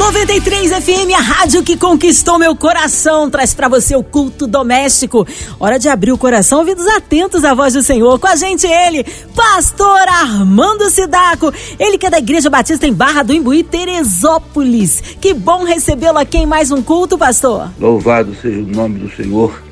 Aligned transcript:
93 0.00 0.72
FM, 0.82 1.12
a 1.14 1.20
rádio 1.20 1.62
que 1.62 1.76
conquistou 1.76 2.38
meu 2.38 2.56
coração, 2.56 3.28
traz 3.28 3.52
para 3.52 3.68
você 3.68 3.94
o 3.94 4.02
culto 4.02 4.46
doméstico. 4.46 5.26
Hora 5.60 5.78
de 5.78 5.90
abrir 5.90 6.10
o 6.10 6.16
coração, 6.16 6.60
ouvidos 6.60 6.86
atentos 6.86 7.44
à 7.44 7.52
voz 7.52 7.74
do 7.74 7.82
Senhor. 7.82 8.18
Com 8.18 8.26
a 8.26 8.34
gente 8.34 8.66
ele, 8.66 9.04
pastor 9.36 10.08
Armando 10.08 10.88
Sidaco, 10.88 11.52
ele 11.78 11.98
que 11.98 12.06
é 12.06 12.10
da 12.10 12.18
Igreja 12.18 12.48
Batista 12.48 12.86
em 12.86 12.94
Barra 12.94 13.22
do 13.22 13.34
Imbuí, 13.34 13.62
Teresópolis. 13.62 15.02
Que 15.20 15.34
bom 15.34 15.64
recebê-lo 15.64 16.16
aqui 16.16 16.38
em 16.38 16.46
mais 16.46 16.70
um 16.70 16.80
culto, 16.80 17.18
pastor. 17.18 17.70
Louvado 17.78 18.34
seja 18.40 18.58
o 18.58 18.66
nome 18.66 19.00
do 19.00 19.14
Senhor. 19.14 19.62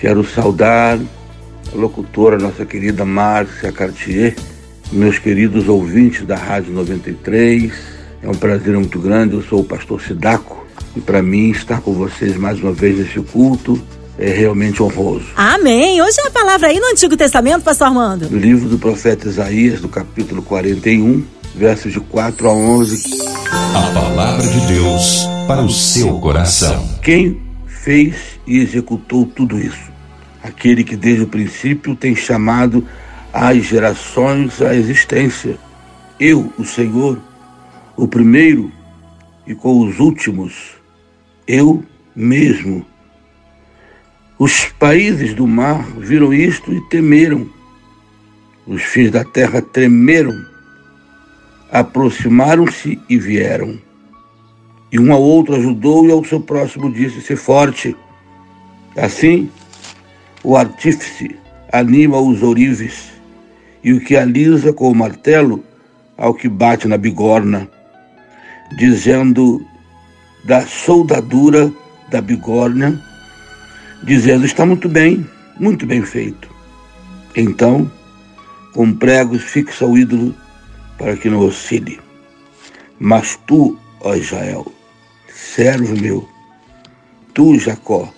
Quero 0.00 0.24
saudar 0.24 0.98
a 0.98 1.78
locutora, 1.78 2.36
nossa 2.36 2.66
querida 2.66 3.04
Márcia 3.04 3.70
Cartier, 3.70 4.34
meus 4.90 5.20
queridos 5.20 5.68
ouvintes 5.68 6.26
da 6.26 6.34
Rádio 6.34 6.72
93 6.72 7.99
é 8.22 8.28
um 8.28 8.34
prazer 8.34 8.74
muito 8.74 8.98
grande. 8.98 9.34
Eu 9.34 9.42
sou 9.42 9.60
o 9.60 9.64
pastor 9.64 10.00
Sidaco 10.00 10.66
e 10.96 11.00
para 11.00 11.22
mim 11.22 11.50
estar 11.50 11.80
com 11.80 11.92
vocês 11.92 12.36
mais 12.36 12.60
uma 12.60 12.72
vez 12.72 12.98
nesse 12.98 13.20
culto 13.20 13.80
é 14.18 14.30
realmente 14.30 14.82
honroso. 14.82 15.26
Amém. 15.34 16.02
Hoje 16.02 16.20
é 16.20 16.26
a 16.26 16.30
palavra 16.30 16.68
aí 16.68 16.78
no 16.78 16.88
Antigo 16.88 17.16
Testamento, 17.16 17.62
pastor 17.62 17.86
Armando. 17.86 18.28
No 18.28 18.38
livro 18.38 18.68
do 18.68 18.78
profeta 18.78 19.26
Isaías, 19.26 19.80
do 19.80 19.88
capítulo 19.88 20.42
41, 20.42 21.24
versos 21.54 21.92
de 21.92 22.00
4 22.00 22.48
a 22.48 22.52
11. 22.52 23.22
A 23.50 23.94
palavra 23.94 24.46
de 24.46 24.66
Deus 24.66 25.24
para 25.46 25.62
o 25.62 25.70
seu 25.70 26.18
coração. 26.18 26.86
Quem 27.02 27.40
fez 27.66 28.14
e 28.46 28.58
executou 28.58 29.24
tudo 29.24 29.58
isso? 29.58 29.90
Aquele 30.42 30.84
que 30.84 30.96
desde 30.96 31.22
o 31.22 31.26
princípio 31.26 31.96
tem 31.96 32.14
chamado 32.14 32.86
as 33.32 33.64
gerações 33.64 34.60
à 34.60 34.74
existência. 34.74 35.56
Eu, 36.18 36.52
o 36.58 36.64
Senhor, 36.64 37.18
o 38.00 38.08
primeiro 38.08 38.72
e 39.46 39.54
com 39.54 39.80
os 39.80 40.00
últimos, 40.00 40.54
eu 41.46 41.84
mesmo. 42.16 42.86
Os 44.38 44.64
países 44.78 45.34
do 45.34 45.46
mar 45.46 45.84
viram 45.98 46.32
isto 46.32 46.72
e 46.72 46.80
temeram. 46.88 47.46
Os 48.66 48.82
fins 48.82 49.10
da 49.10 49.22
terra 49.22 49.60
tremeram, 49.60 50.34
aproximaram-se 51.70 52.98
e 53.06 53.18
vieram. 53.18 53.78
E 54.90 54.98
um 54.98 55.12
ao 55.12 55.20
outro 55.20 55.54
ajudou 55.56 56.06
e 56.06 56.10
ao 56.10 56.24
seu 56.24 56.40
próximo 56.40 56.90
disse: 56.90 57.20
Se 57.20 57.36
forte. 57.36 57.94
Assim, 58.96 59.50
o 60.42 60.56
artífice 60.56 61.36
anima 61.70 62.18
os 62.18 62.42
ourives, 62.42 63.10
e 63.84 63.92
o 63.92 64.00
que 64.00 64.16
alisa 64.16 64.72
com 64.72 64.90
o 64.90 64.94
martelo 64.94 65.62
ao 66.16 66.32
que 66.32 66.48
bate 66.48 66.88
na 66.88 66.96
bigorna 66.96 67.68
dizendo 68.76 69.64
da 70.44 70.66
soldadura 70.66 71.72
da 72.10 72.20
bigorna, 72.20 73.00
dizendo: 74.02 74.44
está 74.44 74.64
muito 74.66 74.88
bem, 74.88 75.26
muito 75.58 75.86
bem 75.86 76.02
feito. 76.02 76.48
Então, 77.36 77.90
com 78.72 78.92
pregos 78.92 79.42
fixa 79.42 79.86
o 79.86 79.96
ídolo 79.96 80.34
para 80.98 81.16
que 81.16 81.30
não 81.30 81.40
oscile. 81.40 82.00
Mas 82.98 83.38
tu, 83.46 83.78
ó 84.00 84.14
Israel, 84.14 84.70
servo 85.32 85.98
meu, 86.00 86.28
tu, 87.32 87.58
Jacó, 87.58 88.12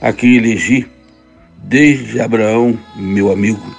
a 0.00 0.12
quem 0.12 0.36
elegi 0.36 0.86
desde 1.56 2.20
Abraão, 2.20 2.78
meu 2.96 3.30
amigo, 3.32 3.74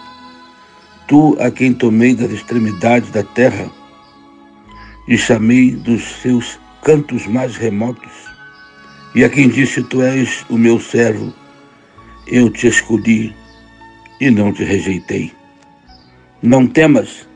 tu 1.08 1.38
a 1.40 1.52
quem 1.52 1.74
tomei 1.74 2.16
das 2.16 2.32
extremidades 2.32 3.12
da 3.12 3.24
terra, 3.24 3.70
e 5.08 5.18
chamei 5.18 5.72
dos 5.72 6.04
seus 6.22 6.60
cantos 6.84 7.26
mais 7.28 7.56
remotos. 7.56 8.12
E 9.14 9.24
a 9.24 9.30
quem 9.30 9.50
disse: 9.50 9.84
Tu 9.84 10.02
és 10.02 10.46
o 10.50 10.58
meu 10.58 10.80
servo, 10.80 11.34
eu 12.28 12.50
te 12.50 12.68
escolhi 12.68 13.36
e 14.20 14.30
não 14.30 14.52
te 14.52 14.64
rejeitei. 14.64 15.32
Não 16.42 16.68
temas, 16.68 17.28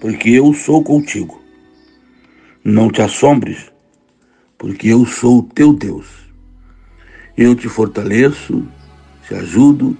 porque 0.00 0.30
eu 0.30 0.52
sou 0.52 0.82
contigo. 0.82 1.42
Não 2.62 2.90
te 2.90 3.00
assombres, 3.00 3.70
porque 4.58 4.88
eu 4.88 5.06
sou 5.06 5.38
o 5.38 5.42
teu 5.42 5.72
Deus. 5.72 6.06
Eu 7.36 7.54
te 7.54 7.68
fortaleço, 7.68 8.66
te 9.26 9.34
ajudo 9.34 9.96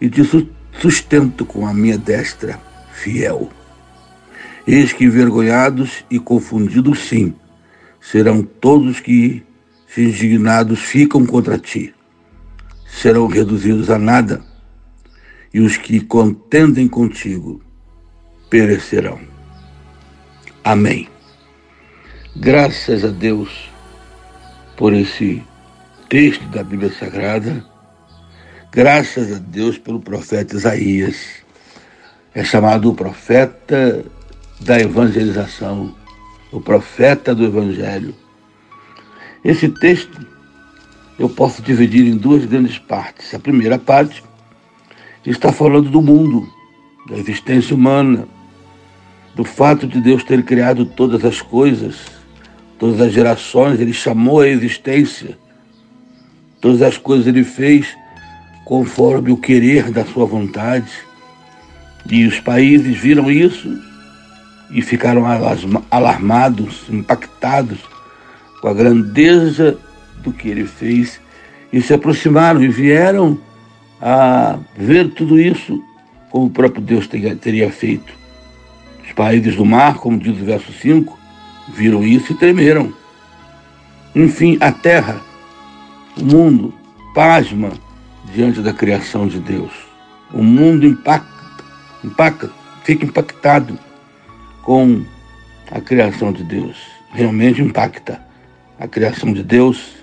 e 0.00 0.08
te 0.08 0.22
sustento 0.80 1.44
com 1.44 1.66
a 1.66 1.74
minha 1.74 1.98
destra 1.98 2.60
fiel. 2.92 3.50
Eis 4.66 4.92
que 4.92 5.04
envergonhados 5.04 6.04
e 6.10 6.18
confundidos, 6.18 7.00
sim, 7.00 7.34
serão 8.00 8.42
todos 8.42 8.98
que, 8.98 9.42
se 9.86 10.04
indignados, 10.04 10.80
ficam 10.80 11.26
contra 11.26 11.58
ti. 11.58 11.94
Serão 12.86 13.26
reduzidos 13.26 13.90
a 13.90 13.98
nada, 13.98 14.42
e 15.52 15.60
os 15.60 15.76
que 15.76 16.00
contendem 16.00 16.88
contigo 16.88 17.60
perecerão. 18.48 19.20
Amém. 20.62 21.08
Graças 22.36 23.04
a 23.04 23.08
Deus 23.08 23.70
por 24.76 24.94
esse 24.94 25.42
texto 26.08 26.44
da 26.48 26.62
Bíblia 26.62 26.92
Sagrada. 26.92 27.64
Graças 28.72 29.32
a 29.32 29.38
Deus 29.38 29.76
pelo 29.76 30.00
profeta 30.00 30.56
Isaías. 30.56 31.16
É 32.34 32.42
chamado 32.42 32.90
o 32.90 32.94
profeta 32.94 34.04
da 34.60 34.78
evangelização, 34.78 35.94
o 36.50 36.60
profeta 36.60 37.34
do 37.34 37.44
evangelho. 37.44 38.14
Esse 39.44 39.68
texto 39.68 40.26
eu 41.18 41.28
posso 41.28 41.62
dividir 41.62 42.06
em 42.06 42.16
duas 42.16 42.44
grandes 42.44 42.78
partes. 42.78 43.34
A 43.34 43.38
primeira 43.38 43.78
parte 43.78 44.22
está 45.24 45.52
falando 45.52 45.90
do 45.90 46.00
mundo, 46.00 46.48
da 47.08 47.16
existência 47.16 47.74
humana, 47.74 48.26
do 49.34 49.44
fato 49.44 49.86
de 49.86 50.00
Deus 50.00 50.22
ter 50.22 50.42
criado 50.44 50.86
todas 50.86 51.24
as 51.24 51.42
coisas, 51.42 51.96
todas 52.78 53.00
as 53.00 53.12
gerações, 53.12 53.80
ele 53.80 53.92
chamou 53.92 54.40
a 54.40 54.48
existência. 54.48 55.36
Todas 56.60 56.80
as 56.80 56.96
coisas 56.96 57.26
ele 57.26 57.44
fez 57.44 57.94
conforme 58.64 59.30
o 59.30 59.36
querer 59.36 59.90
da 59.90 60.04
sua 60.04 60.24
vontade. 60.24 60.90
E 62.08 62.24
os 62.26 62.40
países 62.40 62.96
viram 62.96 63.30
isso 63.30 63.68
e 64.74 64.82
ficaram 64.82 65.22
alarmados, 65.88 66.86
impactados 66.90 67.78
com 68.60 68.66
a 68.66 68.74
grandeza 68.74 69.78
do 70.18 70.32
que 70.32 70.48
ele 70.48 70.66
fez 70.66 71.20
e 71.72 71.80
se 71.80 71.94
aproximaram 71.94 72.62
e 72.62 72.68
vieram 72.68 73.38
a 74.02 74.58
ver 74.76 75.10
tudo 75.10 75.38
isso 75.38 75.80
como 76.28 76.46
o 76.46 76.50
próprio 76.50 76.82
Deus 76.82 77.06
teria 77.06 77.70
feito. 77.70 78.12
Os 79.06 79.12
países 79.12 79.54
do 79.54 79.64
mar, 79.64 79.94
como 79.98 80.18
diz 80.18 80.32
o 80.40 80.44
verso 80.44 80.72
5, 80.72 81.16
viram 81.72 82.02
isso 82.02 82.32
e 82.32 82.36
tremeram. 82.36 82.92
Enfim, 84.12 84.58
a 84.60 84.72
terra, 84.72 85.20
o 86.18 86.24
mundo, 86.24 86.74
pasma 87.14 87.70
diante 88.34 88.60
da 88.60 88.72
criação 88.72 89.28
de 89.28 89.38
Deus. 89.38 89.72
O 90.32 90.42
mundo 90.42 90.84
impacta, 90.84 91.28
impacta, 92.02 92.50
fica 92.82 93.04
impactado 93.04 93.78
com 94.64 95.04
a 95.70 95.80
criação 95.80 96.32
de 96.32 96.42
Deus. 96.42 96.76
Realmente 97.12 97.62
impacta. 97.62 98.20
A 98.78 98.88
criação 98.88 99.32
de 99.32 99.42
Deus 99.42 99.94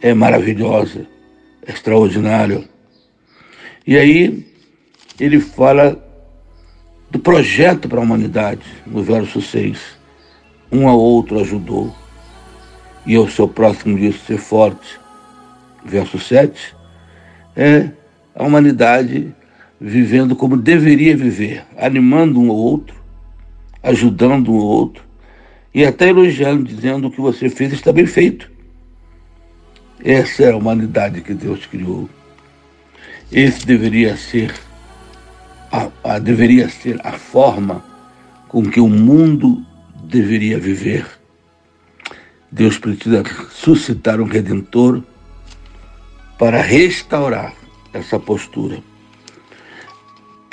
é 0.00 0.12
maravilhosa, 0.12 1.06
é 1.66 1.70
extraordinária. 1.70 2.64
E 3.86 3.96
aí 3.96 4.46
ele 5.20 5.38
fala 5.38 6.02
do 7.10 7.18
projeto 7.18 7.88
para 7.88 8.00
a 8.00 8.02
humanidade, 8.02 8.64
no 8.86 9.02
verso 9.02 9.40
6. 9.40 9.78
Um 10.70 10.88
ao 10.88 10.98
outro 10.98 11.38
ajudou, 11.38 11.94
e 13.04 13.14
ao 13.14 13.28
seu 13.28 13.46
próximo 13.46 13.98
disse 13.98 14.18
ser 14.20 14.38
forte. 14.38 14.98
Verso 15.84 16.18
7 16.18 16.74
é 17.56 17.90
a 18.34 18.44
humanidade 18.44 19.34
vivendo 19.80 20.36
como 20.36 20.56
deveria 20.56 21.16
viver, 21.16 21.64
animando 21.76 22.40
um 22.40 22.50
ao 22.50 22.56
outro, 22.56 23.01
ajudando 23.82 24.52
um 24.52 24.56
outro 24.56 25.02
e 25.74 25.84
até 25.84 26.08
elogiando, 26.08 26.64
dizendo 26.64 27.08
o 27.08 27.10
que 27.10 27.20
você 27.20 27.48
fez 27.48 27.72
está 27.72 27.92
bem 27.92 28.06
feito. 28.06 28.50
Essa 30.04 30.44
é 30.44 30.52
a 30.52 30.56
humanidade 30.56 31.20
que 31.20 31.32
Deus 31.32 31.66
criou. 31.66 32.08
Esse 33.30 33.64
deveria 33.64 34.16
ser 34.16 34.52
a, 35.70 35.88
a, 36.04 36.18
deveria 36.18 36.68
ser 36.68 37.00
a 37.02 37.12
forma 37.12 37.82
com 38.48 38.62
que 38.62 38.80
o 38.80 38.88
mundo 38.88 39.64
deveria 40.04 40.58
viver. 40.58 41.06
Deus 42.50 42.76
precisa 42.76 43.22
suscitar 43.50 44.20
um 44.20 44.26
redentor 44.26 45.02
para 46.38 46.60
restaurar 46.60 47.54
essa 47.94 48.18
postura. 48.18 48.82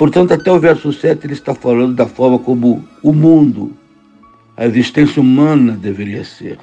Portanto, 0.00 0.32
até 0.32 0.50
o 0.50 0.58
verso 0.58 0.94
7 0.94 1.26
ele 1.26 1.34
está 1.34 1.54
falando 1.54 1.94
da 1.94 2.06
forma 2.06 2.38
como 2.38 2.82
o 3.02 3.12
mundo, 3.12 3.76
a 4.56 4.64
existência 4.64 5.20
humana 5.20 5.72
deveria 5.72 6.24
ser. 6.24 6.58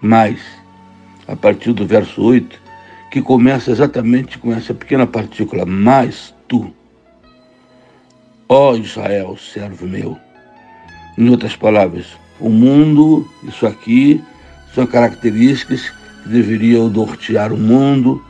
Mas, 0.00 0.40
a 1.26 1.36
partir 1.36 1.74
do 1.74 1.86
verso 1.86 2.22
8, 2.22 2.58
que 3.10 3.20
começa 3.20 3.70
exatamente 3.70 4.38
com 4.38 4.54
essa 4.54 4.72
pequena 4.72 5.06
partícula, 5.06 5.66
mas 5.66 6.34
tu, 6.48 6.72
ó 8.48 8.74
Israel, 8.74 9.36
servo 9.36 9.86
meu. 9.86 10.16
Em 11.18 11.28
outras 11.28 11.56
palavras, 11.56 12.06
o 12.40 12.48
mundo, 12.48 13.28
isso 13.44 13.66
aqui, 13.66 14.24
são 14.74 14.86
características 14.86 15.90
que 16.22 16.30
deveriam 16.30 16.88
nortear 16.88 17.52
o 17.52 17.58
mundo, 17.58 18.24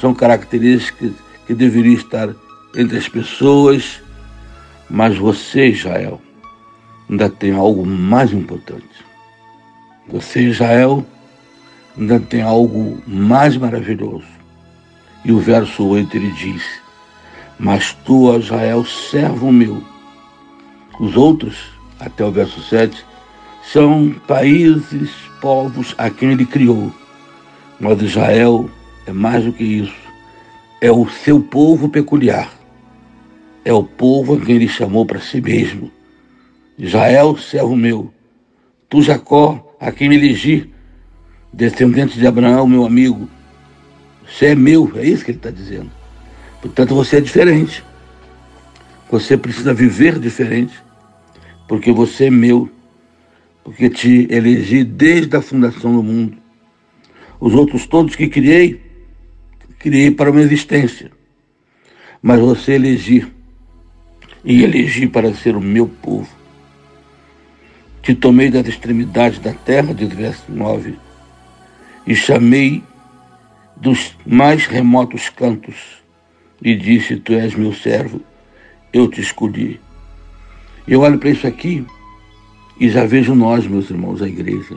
são 0.00 0.12
características 0.12 1.12
que 1.46 1.54
deveriam 1.54 1.94
estar 1.94 2.34
entre 2.74 2.98
as 2.98 3.08
pessoas, 3.08 4.00
mas 4.88 5.16
você, 5.16 5.68
Israel, 5.68 6.20
ainda 7.08 7.28
tem 7.28 7.52
algo 7.52 7.84
mais 7.84 8.32
importante. 8.32 8.84
Você, 10.08 10.42
Israel, 10.42 11.04
ainda 11.96 12.18
tem 12.18 12.42
algo 12.42 13.00
mais 13.06 13.56
maravilhoso. 13.56 14.26
E 15.24 15.32
o 15.32 15.38
verso 15.38 15.84
8 15.86 16.16
ele 16.16 16.32
diz: 16.32 16.62
Mas 17.58 17.92
tu, 18.04 18.36
Israel, 18.36 18.84
servo 18.84 19.52
meu. 19.52 19.82
Os 20.98 21.16
outros, 21.16 21.56
até 21.98 22.24
o 22.24 22.32
verso 22.32 22.60
7, 22.62 23.04
são 23.62 24.14
países, 24.26 25.10
povos 25.40 25.94
a 25.98 26.10
quem 26.10 26.32
ele 26.32 26.46
criou. 26.46 26.92
Mas 27.78 28.02
Israel 28.02 28.68
é 29.06 29.12
mais 29.12 29.44
do 29.44 29.52
que 29.52 29.64
isso. 29.64 30.10
É 30.80 30.90
o 30.90 31.08
seu 31.08 31.40
povo 31.40 31.88
peculiar. 31.88 32.59
É 33.64 33.72
o 33.72 33.84
povo 33.84 34.34
a 34.34 34.40
quem 34.40 34.56
ele 34.56 34.68
chamou 34.68 35.04
para 35.04 35.20
si 35.20 35.40
mesmo. 35.40 35.90
Israel, 36.78 37.36
servo 37.36 37.76
meu. 37.76 38.12
Tu, 38.88 39.02
Jacó, 39.02 39.76
a 39.78 39.92
quem 39.92 40.08
me 40.08 40.16
elegi, 40.16 40.72
descendente 41.52 42.18
de 42.18 42.26
Abraão, 42.26 42.66
meu 42.66 42.84
amigo. 42.84 43.28
Você 44.26 44.46
é 44.46 44.54
meu, 44.54 44.90
é 44.96 45.06
isso 45.06 45.24
que 45.24 45.30
ele 45.30 45.38
está 45.38 45.50
dizendo. 45.50 45.90
Portanto, 46.60 46.94
você 46.94 47.16
é 47.16 47.20
diferente. 47.20 47.84
Você 49.10 49.36
precisa 49.36 49.74
viver 49.74 50.18
diferente, 50.20 50.74
porque 51.66 51.90
você 51.90 52.26
é 52.26 52.30
meu, 52.30 52.70
porque 53.64 53.90
te 53.90 54.28
elegi 54.30 54.84
desde 54.84 55.36
a 55.36 55.42
fundação 55.42 55.96
do 55.96 56.02
mundo. 56.02 56.38
Os 57.40 57.54
outros 57.54 57.86
todos 57.86 58.14
que 58.14 58.28
criei, 58.28 58.80
criei 59.78 60.12
para 60.12 60.30
uma 60.30 60.40
existência. 60.40 61.10
Mas 62.22 62.38
você 62.38 62.74
elegi, 62.74 63.26
e 64.44 64.62
elegi 64.62 65.06
para 65.06 65.34
ser 65.34 65.56
o 65.56 65.60
meu 65.60 65.86
povo. 65.86 66.28
Te 68.02 68.14
tomei 68.14 68.50
das 68.50 68.66
extremidades 68.66 69.38
da 69.38 69.52
terra, 69.52 69.92
diz 69.92 70.08
verso 70.08 70.44
9, 70.48 70.96
e 72.06 72.14
chamei 72.14 72.82
dos 73.76 74.16
mais 74.26 74.66
remotos 74.66 75.28
cantos, 75.28 75.76
e 76.62 76.74
disse: 76.74 77.16
Tu 77.16 77.34
és 77.34 77.54
meu 77.54 77.74
servo, 77.74 78.20
eu 78.92 79.08
te 79.08 79.20
escolhi. 79.20 79.80
Eu 80.86 81.00
olho 81.00 81.18
para 81.18 81.30
isso 81.30 81.46
aqui 81.46 81.84
e 82.78 82.88
já 82.88 83.04
vejo 83.04 83.34
nós, 83.34 83.66
meus 83.66 83.90
irmãos, 83.90 84.22
a 84.22 84.26
igreja. 84.26 84.76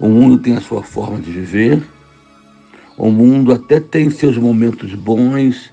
O 0.00 0.08
mundo 0.08 0.38
tem 0.38 0.56
a 0.56 0.60
sua 0.60 0.82
forma 0.82 1.18
de 1.18 1.30
viver, 1.30 1.82
o 2.96 3.10
mundo 3.10 3.52
até 3.52 3.80
tem 3.80 4.10
seus 4.10 4.36
momentos 4.36 4.94
bons, 4.94 5.72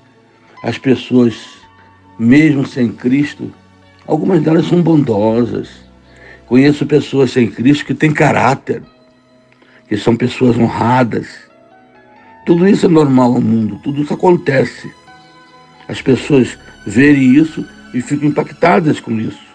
as 0.64 0.78
pessoas, 0.78 1.59
mesmo 2.20 2.66
sem 2.66 2.92
Cristo, 2.92 3.52
algumas 4.06 4.42
delas 4.42 4.66
são 4.66 4.82
bondosas. 4.82 5.68
Conheço 6.46 6.84
pessoas 6.84 7.30
sem 7.30 7.50
Cristo 7.50 7.86
que 7.86 7.94
têm 7.94 8.12
caráter, 8.12 8.82
que 9.88 9.96
são 9.96 10.16
pessoas 10.16 10.56
honradas. 10.56 11.28
Tudo 12.44 12.66
isso 12.68 12.86
é 12.86 12.88
normal 12.88 13.32
no 13.34 13.40
mundo, 13.40 13.80
tudo 13.82 14.02
isso 14.02 14.12
acontece. 14.12 14.90
As 15.88 16.02
pessoas 16.02 16.58
verem 16.86 17.34
isso 17.34 17.64
e 17.94 18.00
ficam 18.00 18.28
impactadas 18.28 19.00
com 19.00 19.12
isso. 19.18 19.50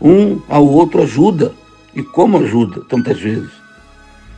Um 0.00 0.40
ao 0.48 0.66
outro 0.66 1.02
ajuda, 1.02 1.54
e 1.94 2.02
como 2.02 2.38
ajuda, 2.38 2.82
tantas 2.88 3.20
vezes 3.20 3.62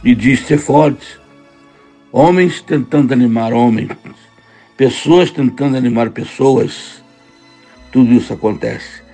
e 0.05 0.14
diz 0.14 0.46
ser 0.46 0.58
forte. 0.58 1.19
Homens 2.12 2.61
tentando 2.61 3.12
animar 3.12 3.52
homens, 3.52 3.90
pessoas 4.76 5.31
tentando 5.31 5.76
animar 5.76 6.11
pessoas. 6.11 7.02
Tudo 7.94 8.12
isso 8.12 8.32
acontece. 8.32 9.05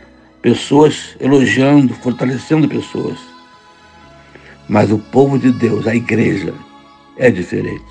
Pessoas 0.41 1.15
elogiando, 1.21 1.93
fortalecendo 1.93 2.67
pessoas. 2.67 3.19
Mas 4.67 4.91
o 4.91 4.99
povo 4.99 5.39
de 5.39 5.53
Deus, 5.53 5.87
a 5.87 5.95
igreja, 5.95 6.55
é 7.19 7.31
diferente. 7.31 7.85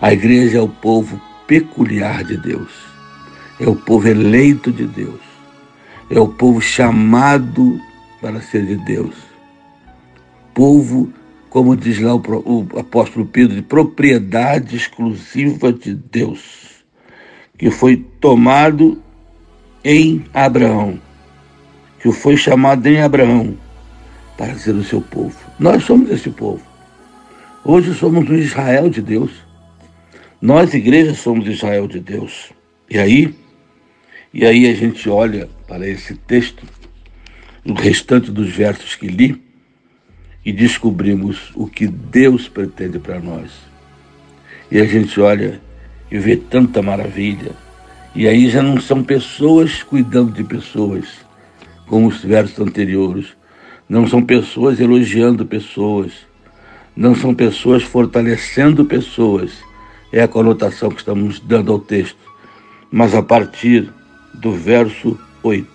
A 0.00 0.12
igreja 0.12 0.58
é 0.58 0.60
o 0.60 0.68
povo 0.68 1.20
peculiar 1.46 2.24
de 2.24 2.36
Deus. 2.36 2.72
É 3.60 3.68
o 3.68 3.76
povo 3.76 4.08
eleito 4.08 4.72
de 4.72 4.88
Deus. 4.88 5.20
É 6.10 6.18
o 6.18 6.26
povo 6.26 6.60
chamado 6.60 7.80
para 8.20 8.40
ser 8.40 8.66
de 8.66 8.74
Deus. 8.78 9.14
Povo 10.52 11.12
como 11.48 11.76
diz 11.76 12.00
lá 12.00 12.12
o, 12.12 12.20
o 12.20 12.78
apóstolo 12.80 13.24
Pedro, 13.24 13.54
de 13.54 13.62
propriedade 13.62 14.74
exclusiva 14.74 15.72
de 15.72 15.94
Deus, 15.94 16.84
que 17.56 17.70
foi 17.70 17.96
tomado 18.20 19.00
em 19.88 20.24
Abraão, 20.34 20.98
que 22.00 22.10
foi 22.10 22.36
chamado 22.36 22.84
em 22.88 23.00
Abraão 23.00 23.56
para 24.36 24.58
ser 24.58 24.74
o 24.74 24.82
seu 24.82 25.00
povo. 25.00 25.38
Nós 25.60 25.84
somos 25.84 26.10
esse 26.10 26.28
povo. 26.28 26.60
Hoje 27.64 27.94
somos 27.94 28.28
o 28.28 28.34
Israel 28.34 28.90
de 28.90 29.00
Deus. 29.00 29.30
Nós, 30.42 30.74
igreja, 30.74 31.14
somos 31.14 31.46
Israel 31.46 31.86
de 31.86 32.00
Deus. 32.00 32.52
E 32.90 32.98
aí, 32.98 33.32
e 34.34 34.44
aí 34.44 34.68
a 34.68 34.74
gente 34.74 35.08
olha 35.08 35.48
para 35.68 35.88
esse 35.88 36.16
texto, 36.16 36.66
o 37.64 37.72
restante 37.72 38.32
dos 38.32 38.50
versos 38.50 38.96
que 38.96 39.06
li, 39.06 39.40
e 40.44 40.52
descobrimos 40.52 41.52
o 41.54 41.68
que 41.68 41.86
Deus 41.86 42.48
pretende 42.48 42.98
para 42.98 43.20
nós. 43.20 43.52
E 44.68 44.80
a 44.80 44.84
gente 44.84 45.20
olha 45.20 45.60
e 46.10 46.18
vê 46.18 46.34
tanta 46.34 46.82
maravilha. 46.82 47.52
E 48.16 48.26
aí 48.26 48.50
já 48.50 48.60
não 48.60 48.80
são 48.80 49.04
pessoas 49.04 49.84
cuidando 49.84 50.32
de 50.32 50.42
pessoas, 50.42 51.04
como 51.86 52.08
os 52.08 52.24
versos 52.24 52.58
anteriores. 52.58 53.36
Não 53.88 54.08
são 54.08 54.20
pessoas 54.20 54.80
elogiando 54.80 55.46
pessoas. 55.46 56.12
Não 56.96 57.14
são 57.14 57.32
pessoas 57.32 57.84
fortalecendo 57.84 58.84
pessoas. 58.84 59.52
É 60.10 60.22
a 60.22 60.28
conotação 60.28 60.88
que 60.88 60.98
estamos 60.98 61.38
dando 61.38 61.70
ao 61.70 61.78
texto. 61.78 62.18
Mas 62.90 63.14
a 63.14 63.22
partir 63.22 63.88
do 64.34 64.52
verso 64.52 65.16
8. 65.44 65.68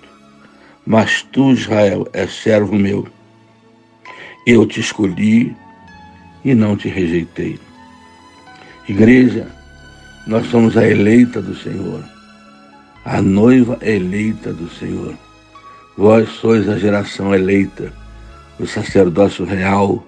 Mas 0.85 1.21
tu, 1.31 1.53
Israel, 1.53 2.05
és 2.11 2.33
servo 2.33 2.75
meu 2.75 3.07
eu 4.45 4.65
te 4.65 4.79
escolhi 4.79 5.55
e 6.43 6.55
não 6.55 6.75
te 6.75 6.87
rejeitei. 6.87 7.59
Igreja, 8.87 9.47
nós 10.25 10.47
somos 10.47 10.75
a 10.77 10.87
eleita 10.87 11.41
do 11.41 11.55
Senhor, 11.55 12.03
a 13.03 13.21
noiva 13.21 13.79
eleita 13.81 14.53
do 14.53 14.69
Senhor. 14.69 15.15
Vós 15.97 16.29
sois 16.29 16.69
a 16.69 16.77
geração 16.77 17.33
eleita, 17.33 17.91
o 18.59 18.67
sacerdócio 18.67 19.43
real, 19.43 20.05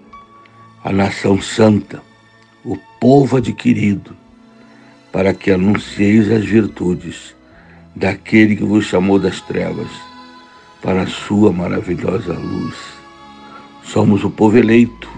a 0.83 0.91
nação 0.91 1.41
santa, 1.41 2.01
o 2.63 2.77
povo 2.99 3.37
adquirido, 3.37 4.15
para 5.11 5.33
que 5.33 5.51
anuncieis 5.51 6.31
as 6.31 6.45
virtudes 6.45 7.35
daquele 7.95 8.55
que 8.55 8.63
vos 8.63 8.85
chamou 8.85 9.19
das 9.19 9.41
trevas 9.41 9.89
para 10.81 11.03
a 11.03 11.07
sua 11.07 11.51
maravilhosa 11.51 12.33
luz. 12.33 12.75
Somos 13.83 14.23
o 14.23 14.29
povo 14.29 14.57
eleito 14.57 15.09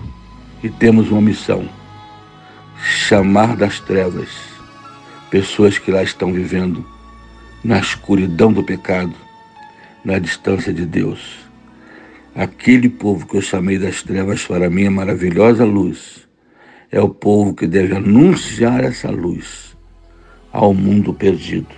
e 0.64 0.70
temos 0.70 1.12
uma 1.12 1.22
missão: 1.22 1.68
chamar 2.82 3.56
das 3.56 3.80
trevas 3.80 4.30
pessoas 5.30 5.78
que 5.78 5.92
lá 5.92 6.02
estão 6.02 6.32
vivendo 6.32 6.95
na 7.66 7.80
escuridão 7.80 8.54
do 8.54 8.64
pecado, 8.64 9.16
na 10.04 10.20
distância 10.20 10.72
de 10.72 10.86
Deus. 10.86 11.20
Aquele 12.36 12.88
povo 12.88 13.26
que 13.26 13.38
eu 13.38 13.42
chamei 13.42 13.80
das 13.80 14.04
trevas 14.04 14.46
para 14.46 14.70
minha 14.70 14.92
maravilhosa 14.92 15.66
luz 15.66 16.28
é 16.92 17.02
o 17.02 17.10
povo 17.10 17.56
que 17.56 17.66
deve 17.66 17.96
anunciar 17.96 18.84
essa 18.84 19.10
luz 19.10 19.76
ao 20.54 20.76
mundo 20.76 21.12
perdido. 21.12 21.74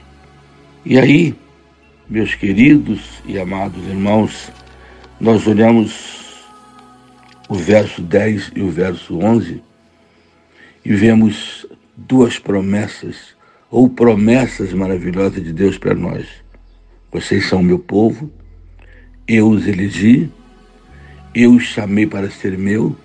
E 0.83 0.99
aí, 0.99 1.33
meus 2.09 2.35
queridos 2.35 3.21
e 3.25 3.39
amados 3.39 3.81
irmãos, 3.87 4.51
nós 5.21 5.47
olhamos 5.47 6.45
o 7.47 7.55
verso 7.55 8.01
10 8.01 8.51
e 8.57 8.61
o 8.61 8.69
verso 8.69 9.19
11, 9.19 9.63
e 10.83 10.93
vemos 10.93 11.65
duas 11.95 12.37
promessas 12.37 13.36
ou 13.69 13.89
promessas 13.89 14.73
maravilhosas 14.73 15.43
de 15.43 15.51
Deus 15.51 15.77
para 15.77 15.93
nós. 15.93 16.25
Vocês 17.11 17.47
são 17.47 17.61
meu 17.61 17.79
povo, 17.79 18.31
eu 19.27 19.49
os 19.49 19.67
elegi, 19.67 20.29
eu 21.33 21.53
os 21.53 21.63
chamei 21.63 22.07
para 22.07 22.29
ser 22.29 22.57
meu. 22.57 22.95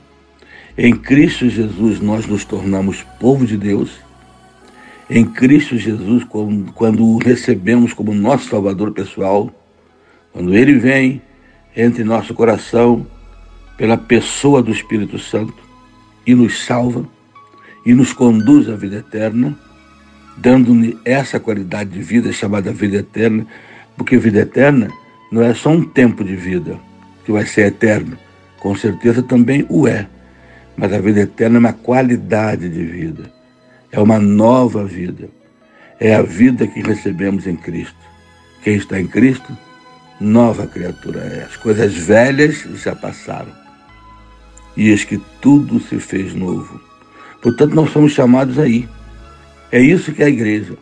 Em 0.77 0.95
Cristo 0.95 1.49
Jesus 1.49 2.01
nós 2.01 2.27
nos 2.27 2.45
tornamos 2.45 3.03
povo 3.19 3.47
de 3.47 3.57
Deus. 3.57 3.91
Em 5.11 5.25
Cristo 5.25 5.77
Jesus, 5.77 6.25
quando 6.75 7.05
o 7.05 7.19
recebemos 7.19 7.93
como 7.93 8.15
nosso 8.15 8.49
Salvador 8.49 8.93
pessoal, 8.93 9.53
quando 10.33 10.55
Ele 10.55 10.79
vem 10.79 11.21
entre 11.77 12.05
nosso 12.05 12.33
coração 12.33 13.07
pela 13.77 13.99
pessoa 13.99 14.63
do 14.63 14.71
Espírito 14.71 15.19
Santo 15.19 15.55
e 16.27 16.35
nos 16.35 16.65
salva 16.65 17.05
e 17.85 17.93
nos 17.93 18.13
conduz 18.13 18.69
à 18.69 18.77
vida 18.77 18.97
eterna, 18.97 19.59
dando-nos 20.37 20.97
essa 21.05 21.39
qualidade 21.39 21.91
de 21.91 22.01
vida 22.01 22.33
chamada 22.33 22.73
vida 22.73 22.99
eterna, 22.99 23.47
porque 23.97 24.17
vida 24.17 24.41
eterna 24.41 24.89
não 25.31 25.43
é 25.43 25.55
só 25.55 25.71
um 25.71 25.85
tempo 25.85 26.25
de 26.25 26.37
vida 26.37 26.79
que 27.25 27.33
vai 27.33 27.47
ser 27.47 27.67
eterno, 27.67 28.17
com 28.59 28.75
certeza 28.75 29.23
também 29.23 29.65
o 29.69 29.87
é, 29.87 30.07
mas 30.77 30.93
a 30.93 30.99
vida 30.99 31.21
eterna 31.21 31.57
é 31.57 31.61
uma 31.61 31.73
qualidade 31.73 32.69
de 32.69 32.85
vida, 32.85 33.33
é 33.91 34.01
uma 34.01 34.19
nova 34.19 34.85
vida, 34.85 35.29
é 36.01 36.15
a 36.15 36.23
vida 36.23 36.67
que 36.67 36.81
recebemos 36.81 37.47
em 37.47 37.57
Cristo. 37.57 37.95
Quem 38.63 38.77
está 38.77 39.01
em 39.01 39.07
Cristo, 39.07 39.57
nova 40.21 40.67
criatura 40.67 41.21
é. 41.21 41.45
As 41.45 41.57
coisas 41.57 41.95
velhas 41.95 42.65
já 42.75 42.95
passaram, 42.95 43.53
e 44.77 44.89
eis 44.89 45.05
que 45.05 45.21
tudo 45.41 45.81
se 45.81 45.99
fez 45.99 46.35
novo. 46.35 46.81
Portanto, 47.43 47.75
nós 47.75 47.91
somos 47.91 48.13
chamados 48.13 48.59
aí 48.59 48.89
é 49.73 49.81
isso 49.81 50.13
que 50.13 50.23
é 50.23 50.27
a 50.27 50.29
igreja. 50.29 50.77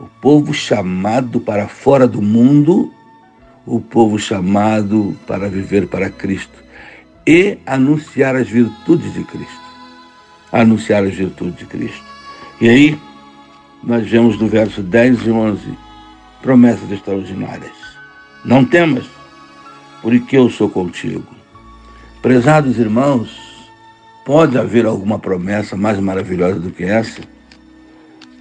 O 0.00 0.06
povo 0.20 0.52
chamado 0.52 1.40
para 1.40 1.68
fora 1.68 2.08
do 2.08 2.20
mundo, 2.20 2.92
o 3.64 3.80
povo 3.80 4.18
chamado 4.18 5.16
para 5.24 5.48
viver 5.48 5.86
para 5.86 6.10
Cristo 6.10 6.64
e 7.24 7.58
anunciar 7.64 8.34
as 8.34 8.48
virtudes 8.48 9.14
de 9.14 9.22
Cristo. 9.22 9.64
Anunciar 10.50 11.04
as 11.04 11.14
virtudes 11.14 11.56
de 11.56 11.64
Cristo. 11.64 12.04
E 12.60 12.68
aí, 12.68 12.98
nós 13.82 14.08
vemos 14.08 14.36
do 14.36 14.48
verso 14.48 14.82
10 14.82 15.26
e 15.26 15.30
11 15.30 15.78
promessas 16.42 16.90
extraordinárias. 16.90 17.72
Não 18.44 18.64
temas, 18.64 19.06
porque 20.02 20.36
eu 20.36 20.50
sou 20.50 20.68
contigo. 20.68 21.24
Prezados 22.20 22.78
irmãos, 22.78 23.30
pode 24.26 24.58
haver 24.58 24.86
alguma 24.86 25.20
promessa 25.20 25.76
mais 25.76 26.00
maravilhosa 26.00 26.58
do 26.58 26.70
que 26.70 26.82
essa? 26.82 27.33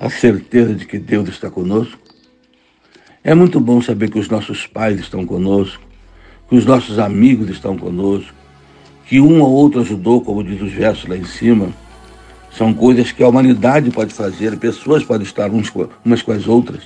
A 0.03 0.09
certeza 0.09 0.75
de 0.75 0.85
que 0.85 0.99
Deus 0.99 1.29
está 1.29 1.49
conosco. 1.49 1.97
É 3.23 3.33
muito 3.33 3.57
bom 3.57 3.81
saber 3.81 4.11
que 4.11 4.19
os 4.19 4.27
nossos 4.27 4.67
pais 4.67 4.99
estão 4.99 5.25
conosco, 5.25 5.81
que 6.49 6.55
os 6.57 6.65
nossos 6.65 6.99
amigos 6.99 7.49
estão 7.49 7.77
conosco, 7.77 8.33
que 9.05 9.21
um 9.21 9.39
ou 9.39 9.49
outro 9.49 9.79
ajudou, 9.79 10.19
como 10.19 10.43
diz 10.43 10.61
os 10.61 10.73
versos 10.73 11.07
lá 11.07 11.15
em 11.15 11.23
cima. 11.23 11.69
São 12.51 12.73
coisas 12.73 13.13
que 13.13 13.23
a 13.23 13.29
humanidade 13.29 13.91
pode 13.91 14.13
fazer, 14.13 14.57
pessoas 14.57 15.05
podem 15.05 15.25
estar 15.25 15.49
umas 15.49 16.21
com 16.21 16.31
as 16.33 16.49
outras. 16.49 16.83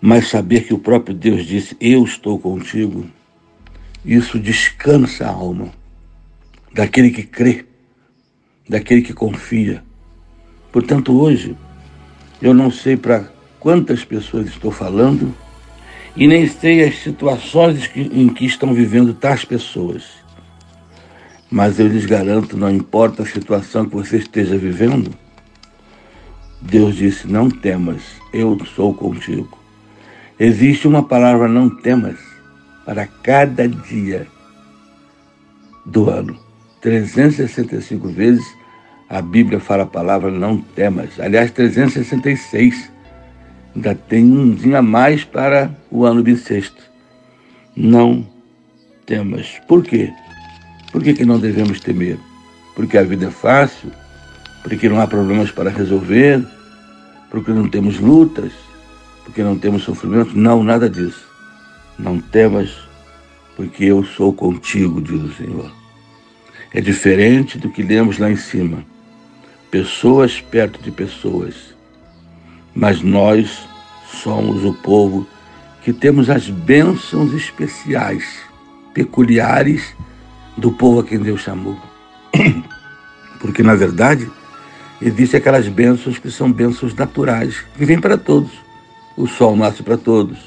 Mas 0.00 0.28
saber 0.28 0.64
que 0.64 0.72
o 0.72 0.78
próprio 0.78 1.14
Deus 1.14 1.44
disse: 1.44 1.76
Eu 1.78 2.04
estou 2.04 2.38
contigo, 2.38 3.04
isso 4.02 4.38
descansa 4.38 5.26
a 5.26 5.30
alma 5.30 5.68
daquele 6.72 7.10
que 7.10 7.22
crê, 7.22 7.66
daquele 8.66 9.02
que 9.02 9.12
confia 9.12 9.84
Portanto, 10.74 11.16
hoje, 11.16 11.56
eu 12.42 12.52
não 12.52 12.68
sei 12.68 12.96
para 12.96 13.30
quantas 13.60 14.04
pessoas 14.04 14.48
estou 14.48 14.72
falando 14.72 15.32
e 16.16 16.26
nem 16.26 16.48
sei 16.48 16.82
as 16.82 16.98
situações 16.98 17.88
em 17.94 18.28
que 18.28 18.44
estão 18.44 18.74
vivendo 18.74 19.14
tais 19.14 19.44
pessoas. 19.44 20.02
Mas 21.48 21.78
eu 21.78 21.86
lhes 21.86 22.04
garanto, 22.06 22.56
não 22.56 22.68
importa 22.68 23.22
a 23.22 23.26
situação 23.26 23.86
que 23.86 23.94
você 23.94 24.16
esteja 24.16 24.58
vivendo, 24.58 25.14
Deus 26.60 26.96
disse: 26.96 27.28
Não 27.28 27.48
temas, 27.48 28.02
eu 28.32 28.58
sou 28.74 28.92
contigo. 28.92 29.56
Existe 30.40 30.88
uma 30.88 31.04
palavra 31.04 31.46
não 31.46 31.70
temas 31.70 32.18
para 32.84 33.06
cada 33.06 33.68
dia 33.68 34.26
do 35.86 36.10
ano. 36.10 36.36
365 36.80 38.08
vezes 38.08 38.63
a 39.08 39.20
Bíblia 39.20 39.60
fala 39.60 39.82
a 39.82 39.86
palavra 39.86 40.30
não 40.30 40.58
temas. 40.58 41.20
Aliás, 41.20 41.50
366. 41.50 42.90
Ainda 43.74 43.94
tem 43.94 44.24
um 44.24 44.54
dia 44.54 44.78
a 44.78 44.82
mais 44.82 45.24
para 45.24 45.70
o 45.90 46.04
ano 46.04 46.22
bissexto. 46.22 46.82
Não 47.76 48.26
temas. 49.04 49.60
Por 49.68 49.82
quê? 49.82 50.12
Por 50.90 51.02
que, 51.02 51.12
que 51.12 51.24
não 51.24 51.38
devemos 51.38 51.80
temer? 51.80 52.18
Porque 52.74 52.96
a 52.96 53.02
vida 53.02 53.26
é 53.26 53.30
fácil? 53.30 53.90
Porque 54.62 54.88
não 54.88 55.00
há 55.00 55.06
problemas 55.06 55.50
para 55.50 55.70
resolver? 55.70 56.44
Porque 57.30 57.50
não 57.50 57.68
temos 57.68 57.98
lutas? 57.98 58.52
Porque 59.24 59.42
não 59.42 59.58
temos 59.58 59.82
sofrimento? 59.82 60.38
Não, 60.38 60.62
nada 60.62 60.88
disso. 60.88 61.26
Não 61.98 62.18
temas, 62.18 62.76
porque 63.56 63.84
eu 63.84 64.04
sou 64.04 64.32
contigo, 64.32 65.00
diz 65.00 65.20
o 65.20 65.32
Senhor. 65.34 65.70
É 66.72 66.80
diferente 66.80 67.58
do 67.58 67.70
que 67.70 67.82
lemos 67.82 68.18
lá 68.18 68.30
em 68.30 68.36
cima 68.36 68.84
pessoas 69.74 70.40
perto 70.40 70.80
de 70.80 70.92
pessoas. 70.92 71.74
Mas 72.72 73.02
nós 73.02 73.66
somos 74.06 74.64
o 74.64 74.72
povo 74.72 75.26
que 75.82 75.92
temos 75.92 76.30
as 76.30 76.48
bênçãos 76.48 77.34
especiais, 77.34 78.38
peculiares 78.94 79.96
do 80.56 80.70
povo 80.70 81.00
a 81.00 81.04
quem 81.04 81.18
Deus 81.18 81.40
chamou. 81.40 81.76
Porque, 83.40 83.64
na 83.64 83.74
verdade, 83.74 84.30
existem 85.02 85.38
aquelas 85.38 85.66
bênçãos 85.66 86.20
que 86.20 86.30
são 86.30 86.52
bênçãos 86.52 86.94
naturais, 86.94 87.64
que 87.76 87.84
vêm 87.84 88.00
para 88.00 88.16
todos. 88.16 88.52
O 89.16 89.26
sol 89.26 89.56
nasce 89.56 89.82
para 89.82 89.96
todos, 89.96 90.38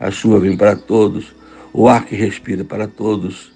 a 0.00 0.10
chuva 0.10 0.40
vem 0.40 0.56
para 0.56 0.74
todos, 0.74 1.32
o 1.72 1.86
ar 1.88 2.04
que 2.04 2.16
respira 2.16 2.64
para 2.64 2.88
todos. 2.88 3.52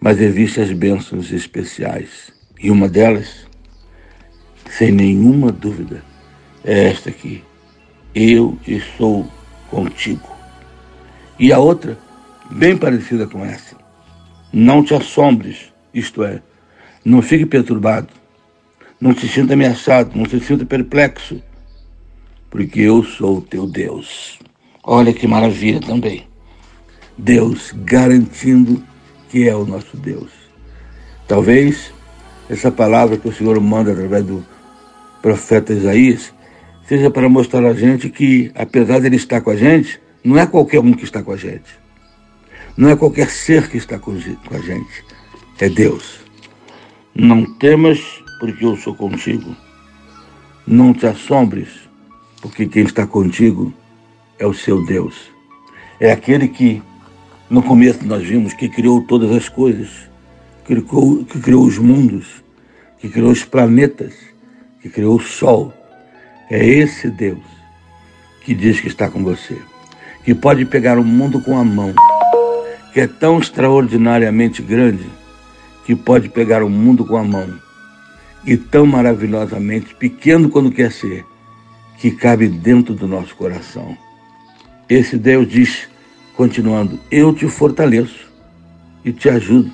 Mas 0.00 0.18
existem 0.18 0.64
as 0.64 0.72
bênçãos 0.72 1.30
especiais. 1.30 2.32
E 2.58 2.70
uma 2.70 2.88
delas 2.88 3.43
sem 4.70 4.90
nenhuma 4.90 5.52
dúvida, 5.52 6.02
é 6.64 6.90
esta 6.90 7.10
aqui. 7.10 7.44
Eu 8.14 8.58
estou 8.66 9.28
contigo. 9.70 10.28
E 11.38 11.52
a 11.52 11.58
outra, 11.58 11.98
bem 12.50 12.76
parecida 12.76 13.26
com 13.26 13.44
essa. 13.44 13.76
Não 14.52 14.84
te 14.84 14.94
assombres, 14.94 15.72
isto 15.92 16.22
é, 16.22 16.40
não 17.04 17.20
fique 17.20 17.44
perturbado, 17.44 18.08
não 19.00 19.14
se 19.14 19.28
sinta 19.28 19.54
ameaçado, 19.54 20.16
não 20.16 20.24
se 20.26 20.38
sinta 20.40 20.64
perplexo, 20.64 21.42
porque 22.48 22.80
eu 22.80 23.02
sou 23.02 23.38
o 23.38 23.42
teu 23.42 23.66
Deus. 23.66 24.38
Olha 24.82 25.12
que 25.12 25.26
maravilha 25.26 25.80
também. 25.80 26.26
Deus 27.18 27.72
garantindo 27.74 28.82
que 29.28 29.48
é 29.48 29.54
o 29.54 29.66
nosso 29.66 29.96
Deus. 29.96 30.30
Talvez 31.26 31.92
essa 32.48 32.70
palavra 32.70 33.16
que 33.16 33.28
o 33.28 33.32
Senhor 33.32 33.58
manda 33.60 33.92
através 33.92 34.24
do 34.24 34.44
profeta 35.24 35.72
Isaías, 35.72 36.34
seja 36.86 37.10
para 37.10 37.30
mostrar 37.30 37.64
a 37.64 37.72
gente 37.72 38.10
que, 38.10 38.52
apesar 38.54 39.00
de 39.00 39.06
ele 39.06 39.16
estar 39.16 39.40
com 39.40 39.48
a 39.48 39.56
gente, 39.56 39.98
não 40.22 40.36
é 40.36 40.46
qualquer 40.46 40.80
um 40.80 40.92
que 40.92 41.04
está 41.04 41.22
com 41.22 41.32
a 41.32 41.36
gente. 41.38 41.78
Não 42.76 42.90
é 42.90 42.94
qualquer 42.94 43.30
ser 43.30 43.70
que 43.70 43.78
está 43.78 43.98
com 43.98 44.12
a 44.12 44.58
gente. 44.58 45.04
É 45.58 45.66
Deus. 45.70 46.20
Não 47.14 47.54
temas, 47.54 48.00
porque 48.38 48.66
eu 48.66 48.76
sou 48.76 48.94
contigo. 48.94 49.56
Não 50.66 50.92
te 50.92 51.06
assombres, 51.06 51.70
porque 52.42 52.66
quem 52.66 52.82
está 52.82 53.06
contigo 53.06 53.72
é 54.38 54.46
o 54.46 54.52
seu 54.52 54.84
Deus. 54.84 55.32
É 55.98 56.12
aquele 56.12 56.48
que, 56.48 56.82
no 57.48 57.62
começo 57.62 58.04
nós 58.04 58.22
vimos, 58.22 58.52
que 58.52 58.68
criou 58.68 59.00
todas 59.00 59.30
as 59.30 59.48
coisas, 59.48 59.88
que 60.66 60.82
criou, 60.82 61.24
que 61.24 61.40
criou 61.40 61.64
os 61.64 61.78
mundos, 61.78 62.44
que 62.98 63.08
criou 63.08 63.30
os 63.30 63.42
planetas, 63.42 64.33
que 64.84 64.90
criou 64.90 65.16
o 65.16 65.22
sol. 65.22 65.72
É 66.50 66.62
esse 66.62 67.08
Deus 67.08 67.40
que 68.44 68.54
diz 68.54 68.78
que 68.80 68.88
está 68.88 69.08
com 69.08 69.24
você, 69.24 69.56
que 70.22 70.34
pode 70.34 70.66
pegar 70.66 70.98
o 70.98 71.04
mundo 71.04 71.40
com 71.40 71.56
a 71.56 71.64
mão, 71.64 71.94
que 72.92 73.00
é 73.00 73.06
tão 73.06 73.38
extraordinariamente 73.38 74.60
grande 74.60 75.08
que 75.86 75.96
pode 75.96 76.28
pegar 76.28 76.62
o 76.62 76.68
mundo 76.68 77.02
com 77.02 77.16
a 77.16 77.24
mão 77.24 77.58
e 78.44 78.58
tão 78.58 78.84
maravilhosamente 78.84 79.94
pequeno 79.94 80.50
quando 80.50 80.70
quer 80.70 80.92
ser, 80.92 81.24
que 81.96 82.10
cabe 82.10 82.46
dentro 82.46 82.92
do 82.92 83.08
nosso 83.08 83.34
coração. 83.36 83.96
Esse 84.86 85.16
Deus 85.16 85.48
diz, 85.48 85.88
continuando: 86.36 87.00
Eu 87.10 87.34
te 87.34 87.48
fortaleço 87.48 88.30
e 89.02 89.12
te 89.12 89.30
ajudo 89.30 89.72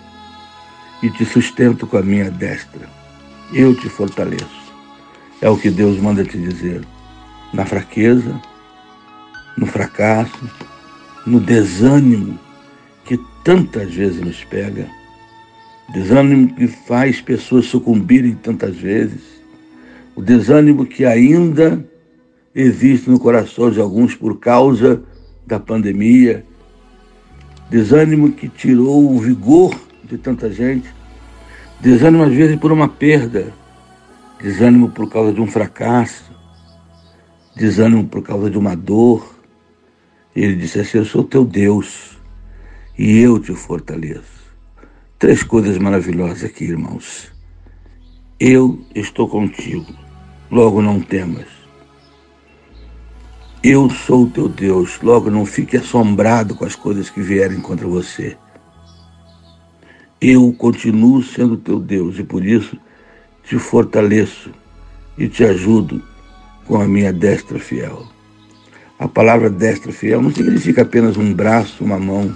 e 1.02 1.10
te 1.10 1.24
sustento 1.24 1.84
com 1.84 1.96
a 1.96 2.02
minha 2.02 2.30
destra. 2.30 2.88
Eu 3.52 3.74
te 3.74 3.88
fortaleço. 3.88 4.59
É 5.42 5.48
o 5.48 5.56
que 5.56 5.70
Deus 5.70 5.98
manda 5.98 6.24
te 6.24 6.36
dizer. 6.36 6.82
Na 7.52 7.64
fraqueza, 7.64 8.40
no 9.56 9.66
fracasso, 9.66 10.48
no 11.26 11.40
desânimo 11.40 12.38
que 13.04 13.18
tantas 13.42 13.92
vezes 13.92 14.20
nos 14.20 14.44
pega, 14.44 14.86
desânimo 15.92 16.54
que 16.54 16.66
faz 16.66 17.20
pessoas 17.20 17.66
sucumbirem 17.66 18.34
tantas 18.34 18.76
vezes, 18.76 19.40
o 20.14 20.22
desânimo 20.22 20.86
que 20.86 21.04
ainda 21.04 21.84
existe 22.54 23.08
no 23.08 23.18
coração 23.18 23.70
de 23.70 23.80
alguns 23.80 24.14
por 24.14 24.38
causa 24.38 25.02
da 25.46 25.58
pandemia, 25.58 26.44
desânimo 27.70 28.32
que 28.32 28.48
tirou 28.48 29.10
o 29.10 29.18
vigor 29.18 29.74
de 30.04 30.18
tanta 30.18 30.50
gente, 30.50 30.88
desânimo 31.80 32.24
às 32.24 32.32
vezes 32.32 32.56
por 32.58 32.70
uma 32.72 32.88
perda, 32.88 33.52
desânimo 34.42 34.90
por 34.90 35.08
causa 35.08 35.32
de 35.32 35.40
um 35.40 35.46
fracasso, 35.46 36.32
desânimo 37.54 38.06
por 38.06 38.22
causa 38.22 38.50
de 38.50 38.58
uma 38.58 38.74
dor. 38.74 39.38
Ele 40.34 40.56
disse 40.56 40.80
assim: 40.80 40.98
Eu 40.98 41.04
sou 41.04 41.24
teu 41.24 41.44
Deus 41.44 42.18
e 42.98 43.18
eu 43.18 43.38
te 43.38 43.54
fortaleço. 43.54 44.40
Três 45.18 45.42
coisas 45.42 45.76
maravilhosas 45.78 46.44
aqui, 46.44 46.64
irmãos. 46.64 47.30
Eu 48.38 48.80
estou 48.94 49.28
contigo, 49.28 49.92
logo 50.50 50.80
não 50.80 51.00
temas. 51.00 51.46
Eu 53.62 53.90
sou 53.90 54.26
teu 54.30 54.48
Deus, 54.48 54.98
logo 55.02 55.30
não 55.30 55.44
fique 55.44 55.76
assombrado 55.76 56.54
com 56.54 56.64
as 56.64 56.74
coisas 56.74 57.10
que 57.10 57.20
vierem 57.20 57.60
contra 57.60 57.86
você. 57.86 58.34
Eu 60.18 60.50
continuo 60.54 61.22
sendo 61.22 61.58
teu 61.58 61.78
Deus 61.78 62.18
e 62.18 62.24
por 62.24 62.44
isso 62.44 62.78
te 63.50 63.58
fortaleço 63.58 64.52
e 65.18 65.26
te 65.26 65.42
ajudo 65.42 66.00
com 66.66 66.80
a 66.80 66.86
minha 66.86 67.12
destra 67.12 67.58
fiel. 67.58 68.06
A 68.96 69.08
palavra 69.08 69.50
destra 69.50 69.90
fiel 69.90 70.22
não 70.22 70.32
significa 70.32 70.82
apenas 70.82 71.16
um 71.16 71.34
braço, 71.34 71.82
uma 71.82 71.98
mão, 71.98 72.32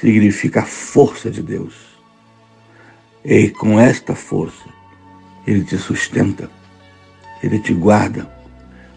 significa 0.00 0.60
a 0.60 0.64
força 0.64 1.32
de 1.32 1.42
Deus. 1.42 1.74
E 3.24 3.48
com 3.48 3.80
esta 3.80 4.14
força, 4.14 4.64
Ele 5.44 5.64
te 5.64 5.76
sustenta, 5.76 6.48
Ele 7.42 7.58
te 7.58 7.74
guarda. 7.74 8.30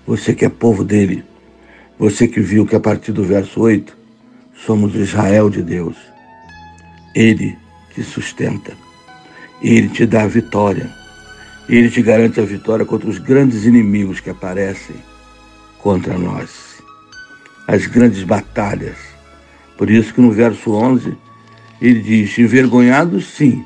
Você 0.06 0.36
que 0.36 0.46
é 0.46 0.50
povo 0.50 0.84
dele, 0.84 1.26
você 1.98 2.28
que 2.28 2.40
viu 2.40 2.64
que 2.64 2.76
a 2.76 2.80
partir 2.80 3.12
do 3.12 3.24
verso 3.24 3.60
8, 3.60 3.98
somos 4.54 4.94
Israel 4.94 5.50
de 5.50 5.64
Deus. 5.64 5.98
Ele 7.16 7.58
te 7.96 8.04
sustenta, 8.04 8.74
Ele 9.64 9.90
te 9.90 10.06
dá 10.06 10.22
a 10.22 10.28
vitória 10.28 11.07
ele 11.70 11.90
te 11.90 12.02
garante 12.02 12.40
a 12.40 12.44
vitória 12.44 12.86
contra 12.86 13.10
os 13.10 13.18
grandes 13.18 13.66
inimigos 13.66 14.20
que 14.20 14.30
aparecem 14.30 14.96
contra 15.80 16.18
nós. 16.18 16.82
As 17.68 17.86
grandes 17.86 18.24
batalhas. 18.24 18.98
Por 19.78 19.90
isso 19.90 20.14
que 20.14 20.22
no 20.22 20.32
verso 20.32 20.72
11 20.72 21.16
ele 21.82 22.02
diz: 22.02 22.38
envergonhados 22.38 23.28
sim 23.28 23.64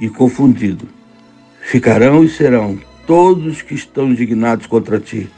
e 0.00 0.08
confundidos 0.08 0.88
ficarão 1.62 2.24
e 2.24 2.28
serão 2.28 2.78
todos 3.06 3.62
que 3.62 3.74
estão 3.74 4.10
indignados 4.10 4.66
contra 4.66 4.98
ti. 4.98 5.28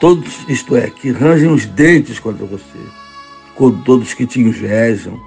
Todos, 0.00 0.38
isto 0.48 0.76
é, 0.76 0.88
que 0.88 1.10
rangem 1.10 1.48
os 1.48 1.66
dentes 1.66 2.18
contra 2.18 2.46
você. 2.46 2.78
Todos 3.84 4.14
que 4.14 4.26
te 4.26 4.40
invejam, 4.40 5.20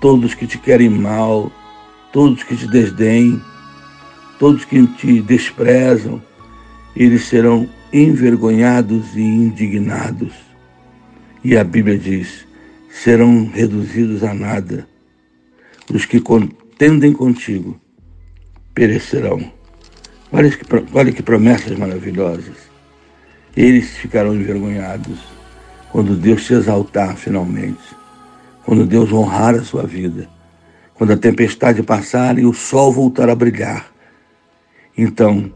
todos 0.00 0.34
que 0.34 0.46
te 0.46 0.58
querem 0.58 0.90
mal, 0.90 1.50
todos 2.12 2.42
que 2.42 2.54
te 2.54 2.68
desdenhem 2.68 3.40
todos 4.38 4.64
que 4.64 4.86
te 4.86 5.20
desprezam, 5.20 6.22
eles 6.94 7.24
serão 7.24 7.68
envergonhados 7.92 9.14
e 9.14 9.20
indignados. 9.20 10.32
E 11.44 11.56
a 11.56 11.64
Bíblia 11.64 11.98
diz: 11.98 12.46
serão 12.90 13.46
reduzidos 13.46 14.22
a 14.24 14.34
nada. 14.34 14.86
Os 15.92 16.04
que 16.04 16.20
contendem 16.20 17.12
contigo 17.12 17.78
perecerão. 18.74 19.52
Olha 20.32 20.50
que, 20.50 20.64
olha 20.92 21.12
que 21.12 21.22
promessas 21.22 21.78
maravilhosas. 21.78 22.56
Eles 23.56 23.96
ficarão 23.96 24.34
envergonhados 24.34 25.18
quando 25.90 26.16
Deus 26.16 26.44
te 26.44 26.52
exaltar 26.52 27.16
finalmente, 27.16 27.96
quando 28.64 28.84
Deus 28.84 29.12
honrar 29.12 29.54
a 29.54 29.62
sua 29.62 29.84
vida, 29.84 30.28
quando 30.94 31.12
a 31.12 31.16
tempestade 31.16 31.82
passar 31.82 32.38
e 32.38 32.44
o 32.44 32.52
sol 32.52 32.92
voltar 32.92 33.30
a 33.30 33.34
brilhar 33.34 33.95
então, 34.96 35.52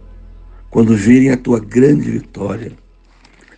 quando 0.69 0.95
virem 0.95 1.31
a 1.31 1.37
tua 1.37 1.59
grande 1.59 2.11
vitória, 2.11 2.73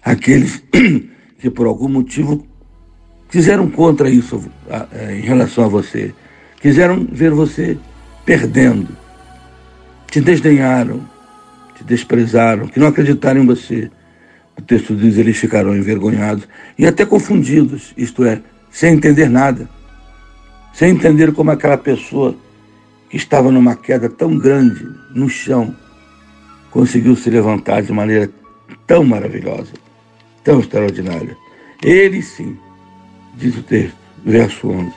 aqueles 0.02 0.62
que 1.38 1.50
por 1.50 1.66
algum 1.66 1.88
motivo 1.88 2.46
fizeram 3.28 3.68
contra 3.68 4.08
isso 4.08 4.44
é, 4.92 5.16
em 5.16 5.22
relação 5.22 5.64
a 5.64 5.68
você, 5.68 6.14
quiseram 6.60 7.06
ver 7.10 7.32
você 7.32 7.76
perdendo, 8.24 8.88
te 10.10 10.20
desdenharam, 10.20 11.02
te 11.76 11.82
desprezaram, 11.82 12.68
que 12.68 12.78
não 12.78 12.86
acreditaram 12.86 13.42
em 13.42 13.46
você. 13.46 13.90
O 14.56 14.62
texto 14.62 14.94
diz: 14.94 15.16
eles 15.16 15.36
ficarão 15.36 15.76
envergonhados 15.76 16.46
e 16.78 16.86
até 16.86 17.04
confundidos, 17.04 17.92
isto 17.96 18.24
é, 18.24 18.40
sem 18.70 18.94
entender 18.94 19.28
nada, 19.28 19.68
sem 20.72 20.90
entender 20.90 21.32
como 21.32 21.50
aquela 21.50 21.76
pessoa 21.76 22.36
que 23.12 23.18
estava 23.18 23.52
numa 23.52 23.76
queda 23.76 24.08
tão 24.08 24.38
grande 24.38 24.88
no 25.14 25.28
chão, 25.28 25.76
conseguiu 26.70 27.14
se 27.14 27.28
levantar 27.28 27.82
de 27.82 27.92
maneira 27.92 28.30
tão 28.86 29.04
maravilhosa, 29.04 29.74
tão 30.42 30.60
extraordinária. 30.60 31.36
Eles 31.82 32.28
sim, 32.28 32.56
diz 33.34 33.54
o 33.54 33.62
texto, 33.62 33.98
verso 34.24 34.66
11, 34.66 34.92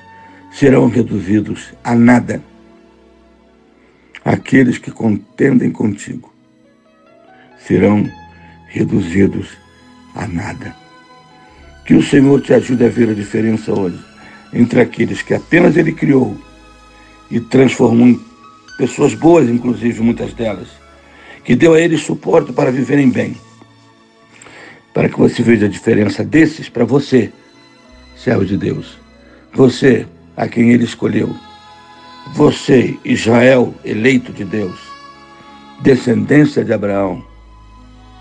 serão 0.49 0.87
reduzidos 0.87 1.73
a 1.83 1.93
nada. 1.93 2.41
Aqueles 4.23 4.77
que 4.77 4.91
contendem 4.91 5.69
contigo 5.69 6.33
serão 7.67 8.09
reduzidos 8.69 9.49
a 10.15 10.25
nada. 10.25 10.73
Que 11.85 11.95
o 11.95 12.01
Senhor 12.01 12.39
te 12.39 12.53
ajude 12.53 12.85
a 12.85 12.89
ver 12.89 13.09
a 13.09 13.13
diferença 13.13 13.77
hoje 13.77 13.99
entre 14.53 14.79
aqueles 14.79 15.21
que 15.21 15.33
apenas 15.33 15.75
Ele 15.75 15.91
criou 15.91 16.44
e 17.29 17.39
transformou 17.39 18.07
em 18.07 18.21
pessoas 18.77 19.13
boas, 19.13 19.49
inclusive 19.49 20.01
muitas 20.01 20.33
delas, 20.33 20.67
que 21.43 21.55
deu 21.55 21.73
a 21.73 21.81
eles 21.81 22.01
suporte 22.01 22.51
para 22.51 22.71
viverem 22.71 23.09
bem. 23.09 23.35
Para 24.93 25.09
que 25.09 25.17
você 25.17 25.43
veja 25.43 25.65
a 25.65 25.69
diferença 25.69 26.23
desses 26.23 26.69
para 26.69 26.85
você, 26.85 27.31
servo 28.15 28.45
de 28.45 28.57
Deus. 28.57 28.97
Você, 29.53 30.07
a 30.35 30.47
quem 30.47 30.71
ele 30.71 30.83
escolheu. 30.83 31.35
Você, 32.33 32.97
Israel, 33.05 33.73
eleito 33.83 34.31
de 34.31 34.43
Deus. 34.43 34.79
Descendência 35.81 36.63
de 36.63 36.73
Abraão. 36.73 37.23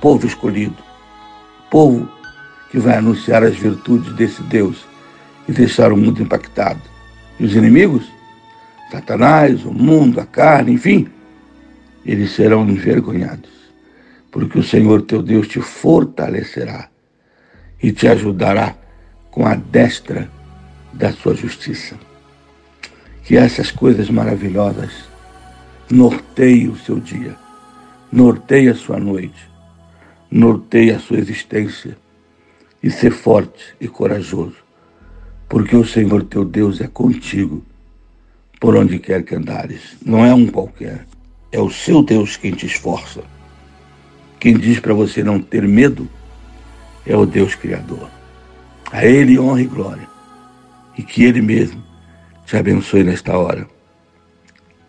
Povo 0.00 0.26
escolhido. 0.26 0.76
Povo 1.70 2.08
que 2.70 2.78
vai 2.78 2.96
anunciar 2.96 3.42
as 3.42 3.56
virtudes 3.56 4.12
desse 4.14 4.42
Deus 4.42 4.84
e 5.48 5.52
deixar 5.52 5.92
o 5.92 5.96
mundo 5.96 6.20
impactado. 6.20 6.80
E 7.38 7.44
os 7.44 7.54
inimigos? 7.54 8.13
Satanás, 8.94 9.64
o 9.64 9.72
mundo, 9.72 10.20
a 10.20 10.24
carne, 10.24 10.74
enfim, 10.74 11.08
eles 12.06 12.30
serão 12.30 12.64
envergonhados, 12.68 13.50
porque 14.30 14.56
o 14.56 14.62
Senhor 14.62 15.02
teu 15.02 15.20
Deus 15.20 15.48
te 15.48 15.60
fortalecerá 15.60 16.88
e 17.82 17.90
te 17.90 18.06
ajudará 18.06 18.76
com 19.32 19.44
a 19.44 19.56
destra 19.56 20.30
da 20.92 21.10
sua 21.10 21.34
justiça. 21.34 21.96
Que 23.24 23.36
essas 23.36 23.72
coisas 23.72 24.08
maravilhosas 24.08 24.92
norteiem 25.90 26.68
o 26.68 26.76
seu 26.76 27.00
dia, 27.00 27.34
norteiem 28.12 28.68
a 28.68 28.74
sua 28.76 29.00
noite, 29.00 29.50
norteiem 30.30 30.92
a 30.92 31.00
sua 31.00 31.18
existência 31.18 31.98
e 32.80 32.92
ser 32.92 33.10
forte 33.10 33.74
e 33.80 33.88
corajoso, 33.88 34.58
porque 35.48 35.74
o 35.74 35.84
Senhor 35.84 36.22
teu 36.22 36.44
Deus 36.44 36.80
é 36.80 36.86
contigo 36.86 37.64
por 38.64 38.76
onde 38.76 38.98
quer 38.98 39.22
que 39.22 39.34
andares. 39.34 39.94
Não 40.02 40.24
é 40.24 40.32
um 40.32 40.46
qualquer. 40.46 41.06
É 41.52 41.60
o 41.60 41.68
seu 41.68 42.02
Deus 42.02 42.38
quem 42.38 42.52
te 42.52 42.64
esforça. 42.64 43.20
Quem 44.40 44.56
diz 44.56 44.80
para 44.80 44.94
você 44.94 45.22
não 45.22 45.38
ter 45.38 45.68
medo 45.68 46.08
é 47.06 47.14
o 47.14 47.26
Deus 47.26 47.54
Criador. 47.54 48.08
A 48.90 49.04
Ele 49.04 49.38
honra 49.38 49.60
e 49.60 49.66
glória. 49.66 50.08
E 50.96 51.02
que 51.02 51.24
Ele 51.24 51.42
mesmo 51.42 51.82
te 52.46 52.56
abençoe 52.56 53.04
nesta 53.04 53.36
hora. 53.36 53.68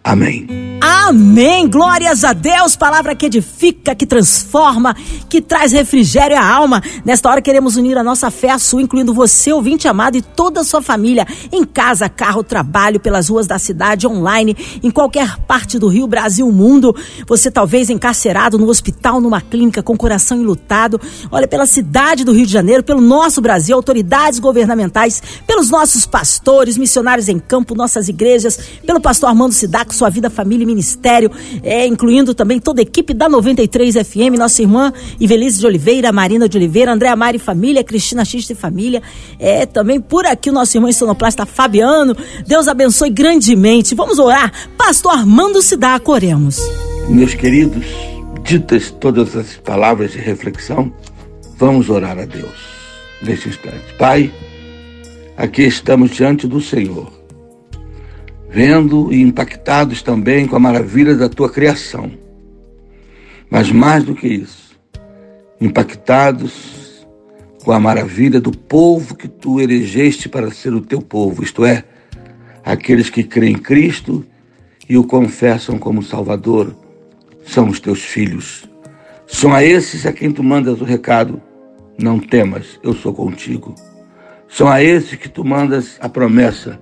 Amém. 0.01 0.47
Amém. 1.07 1.69
Glórias 1.69 2.23
a 2.23 2.33
Deus. 2.33 2.75
Palavra 2.75 3.13
que 3.13 3.27
edifica, 3.27 3.93
que 3.93 4.07
transforma, 4.07 4.95
que 5.29 5.39
traz 5.39 5.71
refrigério 5.71 6.35
à 6.35 6.43
alma. 6.43 6.81
Nesta 7.05 7.29
hora 7.29 7.43
queremos 7.43 7.77
unir 7.77 7.95
a 7.95 8.03
nossa 8.03 8.31
fé 8.31 8.49
à 8.49 8.57
sua, 8.57 8.81
incluindo 8.81 9.13
você, 9.13 9.53
ouvinte 9.53 9.87
amado, 9.87 10.17
e 10.17 10.23
toda 10.23 10.61
a 10.61 10.63
sua 10.63 10.81
família, 10.81 11.27
em 11.51 11.63
casa, 11.63 12.09
carro, 12.09 12.41
trabalho, 12.41 12.99
pelas 12.99 13.29
ruas 13.29 13.45
da 13.45 13.59
cidade, 13.59 14.07
online, 14.07 14.57
em 14.81 14.89
qualquer 14.89 15.37
parte 15.41 15.77
do 15.77 15.87
Rio, 15.87 16.07
Brasil, 16.07 16.51
mundo. 16.51 16.95
Você 17.27 17.51
talvez 17.51 17.91
encarcerado 17.91 18.57
no 18.57 18.67
hospital, 18.67 19.21
numa 19.21 19.41
clínica, 19.41 19.83
com 19.83 19.95
coração 19.95 20.39
enlutado. 20.39 20.99
Olha, 21.29 21.47
pela 21.47 21.67
cidade 21.67 22.23
do 22.23 22.31
Rio 22.31 22.47
de 22.47 22.51
Janeiro, 22.51 22.83
pelo 22.83 22.99
nosso 22.99 23.41
Brasil, 23.41 23.75
autoridades 23.75 24.39
governamentais, 24.39 25.21
pelos 25.45 25.69
nossos 25.69 26.07
pastores, 26.07 26.79
missionários 26.79 27.29
em 27.29 27.37
campo, 27.37 27.75
nossas 27.75 28.09
igrejas, 28.09 28.57
pelo 28.83 28.99
pastor 28.99 29.29
Armando 29.29 29.53
Sidaco, 29.53 29.93
sua 29.93 30.09
vida, 30.09 30.31
família 30.31 30.63
e 30.63 30.65
ministério 30.65 30.94
Ministério, 30.95 31.29
é, 31.61 31.85
incluindo 31.85 32.33
também 32.33 32.59
toda 32.59 32.81
a 32.81 32.83
equipe 32.83 33.13
da 33.13 33.27
93 33.27 33.95
FM, 33.95 34.37
nossa 34.37 34.61
irmã 34.61 34.91
Ivelise 35.19 35.59
de 35.59 35.67
Oliveira, 35.67 36.11
Marina 36.11 36.47
de 36.47 36.57
Oliveira, 36.57 36.93
André 36.93 37.13
Mari 37.15 37.37
Família, 37.37 37.83
Cristina 37.83 38.23
X 38.23 38.45
de 38.45 38.55
Família, 38.55 39.01
é 39.37 39.65
também 39.65 39.99
por 39.99 40.25
aqui 40.25 40.49
o 40.49 40.53
nosso 40.53 40.75
irmão 40.75 40.91
sonoplasta 40.91 41.45
Fabiano. 41.45 42.15
Deus 42.47 42.67
abençoe 42.67 43.09
grandemente. 43.09 43.93
Vamos 43.93 44.17
orar. 44.17 44.51
Pastor 44.77 45.11
Armando 45.11 45.61
Sidaco, 45.61 46.11
oremos. 46.11 46.59
Meus 47.09 47.33
queridos, 47.33 47.85
ditas 48.43 48.91
todas 48.99 49.35
as 49.35 49.55
palavras 49.57 50.13
de 50.13 50.17
reflexão, 50.17 50.91
vamos 51.57 51.89
orar 51.89 52.17
a 52.17 52.25
Deus 52.25 52.55
neste 53.21 53.49
instante. 53.49 53.93
Pai, 53.99 54.31
aqui 55.37 55.63
estamos 55.63 56.11
diante 56.11 56.47
do 56.47 56.61
Senhor 56.61 57.14
vendo 58.55 59.11
e 59.11 59.21
impactados 59.21 60.01
também 60.01 60.47
com 60.47 60.55
a 60.55 60.59
maravilha 60.59 61.13
da 61.13 61.27
tua 61.27 61.49
criação. 61.49 62.09
Mas 63.49 63.69
mais 63.69 64.05
do 64.05 64.15
que 64.15 64.29
isso, 64.29 64.79
impactados 65.59 67.05
com 67.65 67.73
a 67.73 67.79
maravilha 67.81 68.39
do 68.39 68.51
povo 68.51 69.13
que 69.13 69.27
tu 69.27 69.59
elegeste 69.59 70.29
para 70.29 70.49
ser 70.51 70.73
o 70.73 70.79
teu 70.79 71.01
povo, 71.01 71.43
isto 71.43 71.65
é, 71.65 71.83
aqueles 72.63 73.09
que 73.09 73.25
creem 73.25 73.55
em 73.55 73.57
Cristo 73.57 74.25
e 74.87 74.97
o 74.97 75.03
confessam 75.03 75.77
como 75.77 76.01
Salvador, 76.01 76.73
são 77.45 77.67
os 77.67 77.81
teus 77.81 78.03
filhos. 78.03 78.69
São 79.27 79.53
a 79.53 79.65
esses 79.65 80.05
a 80.05 80.13
quem 80.13 80.31
tu 80.31 80.41
mandas 80.41 80.79
o 80.79 80.85
recado: 80.85 81.41
não 81.99 82.19
temas, 82.19 82.79
eu 82.81 82.93
sou 82.93 83.13
contigo. 83.13 83.75
São 84.47 84.69
a 84.69 84.81
esses 84.81 85.15
que 85.15 85.27
tu 85.27 85.43
mandas 85.43 85.97
a 85.99 86.07
promessa: 86.07 86.79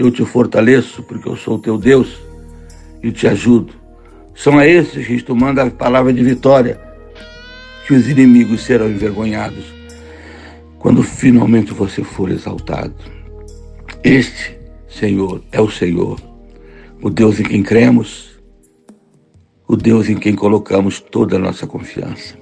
eu 0.00 0.10
te 0.10 0.24
fortaleço, 0.24 1.02
porque 1.02 1.28
eu 1.28 1.36
sou 1.36 1.58
teu 1.58 1.76
Deus 1.76 2.18
e 3.02 3.12
te 3.12 3.26
ajudo. 3.26 3.74
São 4.34 4.58
a 4.58 4.66
esses 4.66 5.06
que 5.06 5.22
tu 5.22 5.36
manda 5.36 5.62
a 5.62 5.70
palavra 5.70 6.10
de 6.10 6.24
vitória, 6.24 6.80
que 7.86 7.92
os 7.92 8.08
inimigos 8.08 8.62
serão 8.62 8.88
envergonhados 8.88 9.64
quando 10.78 11.02
finalmente 11.02 11.74
você 11.74 12.02
for 12.02 12.30
exaltado. 12.30 12.94
Este, 14.02 14.56
Senhor, 14.88 15.42
é 15.52 15.60
o 15.60 15.70
Senhor, 15.70 16.18
o 17.02 17.10
Deus 17.10 17.38
em 17.38 17.42
quem 17.42 17.62
cremos, 17.62 18.40
o 19.68 19.76
Deus 19.76 20.08
em 20.08 20.16
quem 20.16 20.34
colocamos 20.34 20.98
toda 20.98 21.36
a 21.36 21.38
nossa 21.38 21.66
confiança. 21.66 22.34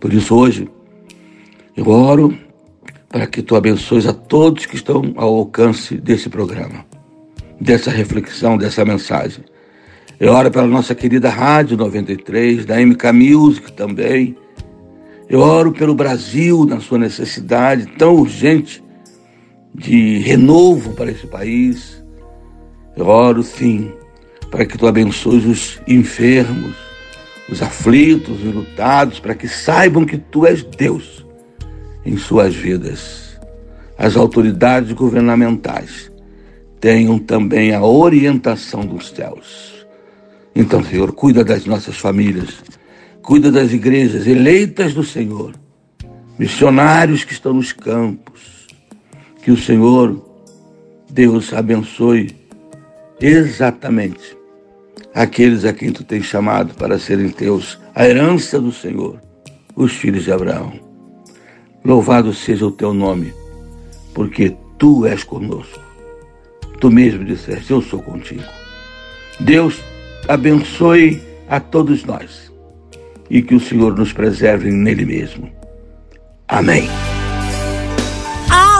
Por 0.00 0.12
isso, 0.12 0.34
hoje, 0.34 0.68
eu 1.76 1.88
oro 1.88 2.36
para 3.12 3.26
que 3.26 3.42
tu 3.42 3.54
abençoes 3.54 4.06
a 4.06 4.14
todos 4.14 4.64
que 4.64 4.74
estão 4.74 5.12
ao 5.16 5.36
alcance 5.36 5.96
desse 5.96 6.30
programa, 6.30 6.86
dessa 7.60 7.90
reflexão, 7.90 8.56
dessa 8.56 8.86
mensagem. 8.86 9.44
Eu 10.18 10.32
oro 10.32 10.50
pela 10.50 10.66
nossa 10.66 10.94
querida 10.94 11.28
Rádio 11.28 11.76
93, 11.76 12.64
da 12.64 12.80
MK 12.80 13.12
Music 13.12 13.72
também. 13.72 14.34
Eu 15.28 15.40
oro 15.40 15.72
pelo 15.72 15.94
Brasil, 15.94 16.64
na 16.64 16.80
sua 16.80 16.96
necessidade 16.96 17.86
tão 17.98 18.14
urgente 18.14 18.82
de 19.74 20.18
renovo 20.18 20.94
para 20.94 21.10
esse 21.10 21.26
país. 21.26 22.02
Eu 22.96 23.06
oro, 23.06 23.42
sim, 23.42 23.92
para 24.50 24.64
que 24.64 24.78
tu 24.78 24.86
abençoes 24.86 25.44
os 25.44 25.80
enfermos, 25.86 26.74
os 27.50 27.60
aflitos, 27.60 28.42
os 28.42 28.54
lutados, 28.54 29.20
para 29.20 29.34
que 29.34 29.48
saibam 29.48 30.06
que 30.06 30.16
tu 30.16 30.46
és 30.46 30.62
Deus 30.62 31.22
em 32.04 32.16
suas 32.16 32.54
vidas. 32.54 33.38
As 33.96 34.16
autoridades 34.16 34.92
governamentais 34.92 36.10
tenham 36.80 37.18
também 37.18 37.72
a 37.72 37.84
orientação 37.84 38.84
dos 38.84 39.10
céus. 39.10 39.86
Então, 40.54 40.82
Senhor, 40.82 41.12
cuida 41.12 41.44
das 41.44 41.64
nossas 41.64 41.96
famílias, 41.96 42.62
cuida 43.22 43.50
das 43.50 43.72
igrejas 43.72 44.26
eleitas 44.26 44.92
do 44.92 45.04
Senhor, 45.04 45.52
missionários 46.38 47.24
que 47.24 47.32
estão 47.32 47.54
nos 47.54 47.72
campos. 47.72 48.66
Que 49.42 49.50
o 49.50 49.56
Senhor, 49.56 50.20
Deus, 51.10 51.52
abençoe 51.52 52.34
exatamente 53.20 54.36
aqueles 55.14 55.64
a 55.64 55.72
quem 55.72 55.92
tu 55.92 56.04
tens 56.04 56.24
chamado 56.24 56.74
para 56.74 56.98
serem 56.98 57.28
teus, 57.28 57.78
a 57.94 58.06
herança 58.06 58.60
do 58.60 58.72
Senhor, 58.72 59.20
os 59.76 59.92
filhos 59.92 60.24
de 60.24 60.32
Abraão. 60.32 60.91
Louvado 61.84 62.32
seja 62.32 62.66
o 62.66 62.70
teu 62.70 62.94
nome, 62.94 63.34
porque 64.14 64.56
tu 64.78 65.04
és 65.06 65.24
conosco. 65.24 65.80
Tu 66.80 66.90
mesmo 66.90 67.24
disseste: 67.24 67.72
Eu 67.72 67.82
sou 67.82 68.02
contigo. 68.02 68.44
Deus 69.40 69.80
abençoe 70.28 71.20
a 71.48 71.58
todos 71.58 72.04
nós 72.04 72.52
e 73.28 73.42
que 73.42 73.54
o 73.54 73.60
Senhor 73.60 73.96
nos 73.96 74.12
preserve 74.12 74.70
nele 74.70 75.04
mesmo. 75.04 75.50
Amém. 76.46 76.88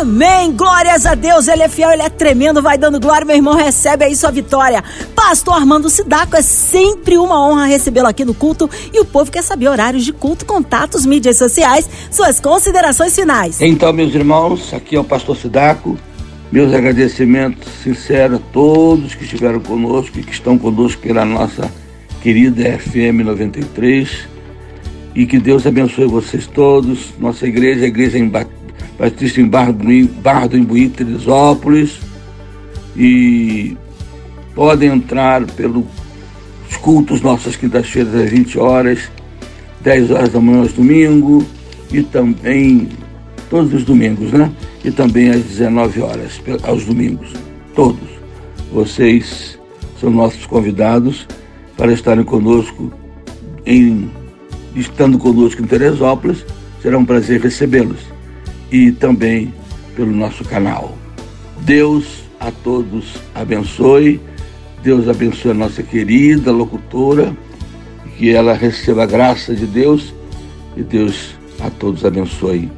Amém. 0.02 0.50
Glórias 0.50 1.06
a 1.06 1.14
Deus. 1.14 1.46
Ele 1.46 1.62
é 1.62 1.68
fiel, 1.68 1.92
ele 1.92 2.02
é 2.02 2.10
tremendo. 2.10 2.60
Vai 2.60 2.76
dando 2.76 2.98
glória, 2.98 3.24
meu 3.24 3.36
irmão. 3.36 3.54
Recebe 3.54 4.04
aí 4.04 4.16
sua 4.16 4.32
vitória. 4.32 4.82
Pastor 5.14 5.54
Armando 5.54 5.88
Sidaco, 5.88 6.34
é 6.34 6.42
sempre 6.42 7.16
uma 7.16 7.40
honra 7.40 7.66
recebê-lo 7.66 8.08
aqui 8.08 8.24
no 8.24 8.34
culto. 8.34 8.68
E 8.92 8.98
o 8.98 9.04
povo 9.04 9.30
quer 9.30 9.42
saber 9.42 9.68
horários 9.68 10.04
de 10.04 10.12
culto, 10.12 10.44
contatos, 10.44 11.06
mídias 11.06 11.36
sociais, 11.36 11.88
suas 12.10 12.40
considerações 12.40 13.14
finais. 13.14 13.60
Então, 13.60 13.92
meus 13.92 14.12
irmãos, 14.12 14.74
aqui 14.74 14.96
é 14.96 15.00
o 15.00 15.04
Pastor 15.04 15.36
Sidaco. 15.36 15.96
Meus 16.50 16.74
agradecimentos 16.74 17.68
sinceros 17.84 18.40
a 18.40 18.42
todos 18.52 19.14
que 19.14 19.22
estiveram 19.22 19.60
conosco 19.60 20.18
e 20.18 20.24
que 20.24 20.32
estão 20.32 20.58
conosco 20.58 21.00
pela 21.00 21.24
nossa 21.24 21.70
querida 22.20 22.76
FM 22.76 23.24
93. 23.24 24.28
E 25.14 25.26
que 25.26 25.38
Deus 25.38 25.64
abençoe 25.64 26.06
vocês 26.06 26.48
todos. 26.48 27.14
Nossa 27.20 27.46
igreja, 27.46 27.84
a 27.84 27.88
igreja 27.88 28.18
em 28.18 28.28
Batista 28.28 28.61
em 29.40 29.48
Barra 29.48 29.72
do, 30.46 30.56
Imbuí, 30.56 30.88
Teresópolis. 30.88 31.98
E 32.96 33.76
podem 34.54 34.90
entrar 34.90 35.44
pelos 35.52 35.84
cultos 36.80 37.20
nossas 37.20 37.56
quintas-feiras 37.56 38.14
às 38.14 38.30
20 38.30 38.58
horas, 38.58 39.10
10 39.80 40.10
horas 40.12 40.28
da 40.28 40.40
manhã 40.40 40.60
aos 40.60 40.72
domingo 40.72 41.44
e 41.90 42.02
também 42.02 42.88
todos 43.50 43.74
os 43.74 43.84
domingos, 43.84 44.30
né? 44.32 44.52
E 44.84 44.90
também 44.90 45.30
às 45.30 45.42
19 45.42 46.00
horas 46.00 46.40
aos 46.62 46.84
domingos, 46.84 47.32
todos. 47.74 48.08
Vocês 48.72 49.58
são 50.00 50.10
nossos 50.10 50.46
convidados 50.46 51.26
para 51.76 51.92
estarem 51.92 52.24
conosco 52.24 52.92
em 53.66 54.10
estando 54.76 55.18
conosco 55.18 55.60
em 55.60 55.66
Teresópolis, 55.66 56.46
será 56.80 56.96
um 56.96 57.04
prazer 57.04 57.40
recebê-los 57.40 58.11
e 58.72 58.90
também 58.90 59.52
pelo 59.94 60.10
nosso 60.10 60.44
canal. 60.44 60.96
Deus 61.60 62.24
a 62.40 62.50
todos 62.50 63.14
abençoe. 63.34 64.20
Deus 64.82 65.08
abençoe 65.08 65.52
a 65.52 65.54
nossa 65.54 65.82
querida 65.82 66.50
locutora, 66.50 67.36
que 68.16 68.34
ela 68.34 68.54
receba 68.54 69.04
a 69.04 69.06
graça 69.06 69.54
de 69.54 69.66
Deus 69.66 70.12
e 70.76 70.82
Deus 70.82 71.36
a 71.60 71.70
todos 71.70 72.04
abençoe. 72.04 72.68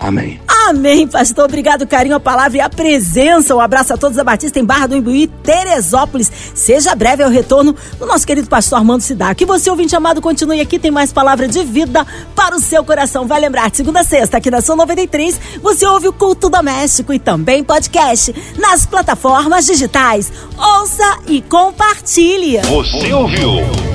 Amém. 0.00 0.40
Amém, 0.68 1.08
pastor. 1.08 1.46
Obrigado, 1.46 1.86
carinho, 1.86 2.14
a 2.14 2.20
palavra 2.20 2.58
e 2.58 2.60
a 2.60 2.68
presença. 2.68 3.54
Um 3.56 3.60
abraço 3.60 3.94
a 3.94 3.96
todos 3.96 4.16
da 4.16 4.24
Batista 4.24 4.60
em 4.60 4.64
Barra 4.64 4.86
do 4.86 4.96
Imbuí, 4.96 5.26
Teresópolis. 5.42 6.47
Seja 6.58 6.92
breve 6.96 7.22
ao 7.22 7.30
retorno 7.30 7.74
do 8.00 8.04
nosso 8.04 8.26
querido 8.26 8.48
pastor 8.48 8.78
Armando 8.78 9.00
Cidá. 9.00 9.32
Que 9.32 9.46
você, 9.46 9.70
ouvinte 9.70 9.94
amado, 9.94 10.20
continue 10.20 10.60
aqui. 10.60 10.76
Tem 10.76 10.90
mais 10.90 11.12
palavra 11.12 11.46
de 11.46 11.62
vida 11.64 12.04
para 12.34 12.56
o 12.56 12.60
seu 12.60 12.82
coração. 12.84 13.28
Vai 13.28 13.40
lembrar, 13.40 13.70
segunda 13.72 14.00
a 14.00 14.04
sexta, 14.04 14.38
aqui 14.38 14.50
na 14.50 14.60
São 14.60 14.74
93, 14.74 15.40
você 15.62 15.86
ouve 15.86 16.08
o 16.08 16.12
culto 16.12 16.50
doméstico 16.50 17.12
e 17.12 17.18
também 17.18 17.62
podcast 17.62 18.34
nas 18.58 18.84
plataformas 18.84 19.66
digitais. 19.66 20.32
Ouça 20.56 21.18
e 21.28 21.40
compartilhe. 21.40 22.58
Você 22.62 23.12
ouviu? 23.12 23.50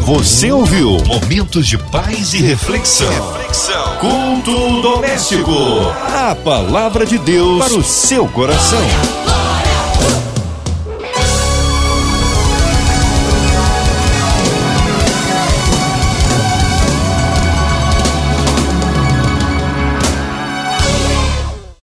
Você 0.06 0.52
ouviu? 0.52 0.98
Momentos 1.06 1.68
de 1.68 1.78
paz 1.78 2.34
e 2.34 2.38
reflexão. 2.42 3.10
reflexão. 3.34 3.98
Culto 3.98 4.82
doméstico. 4.82 5.52
A 6.14 6.34
palavra 6.34 7.06
de 7.06 7.18
Deus 7.18 7.60
para 7.60 7.78
o 7.78 7.84
seu 7.84 8.26
coração. 8.30 9.23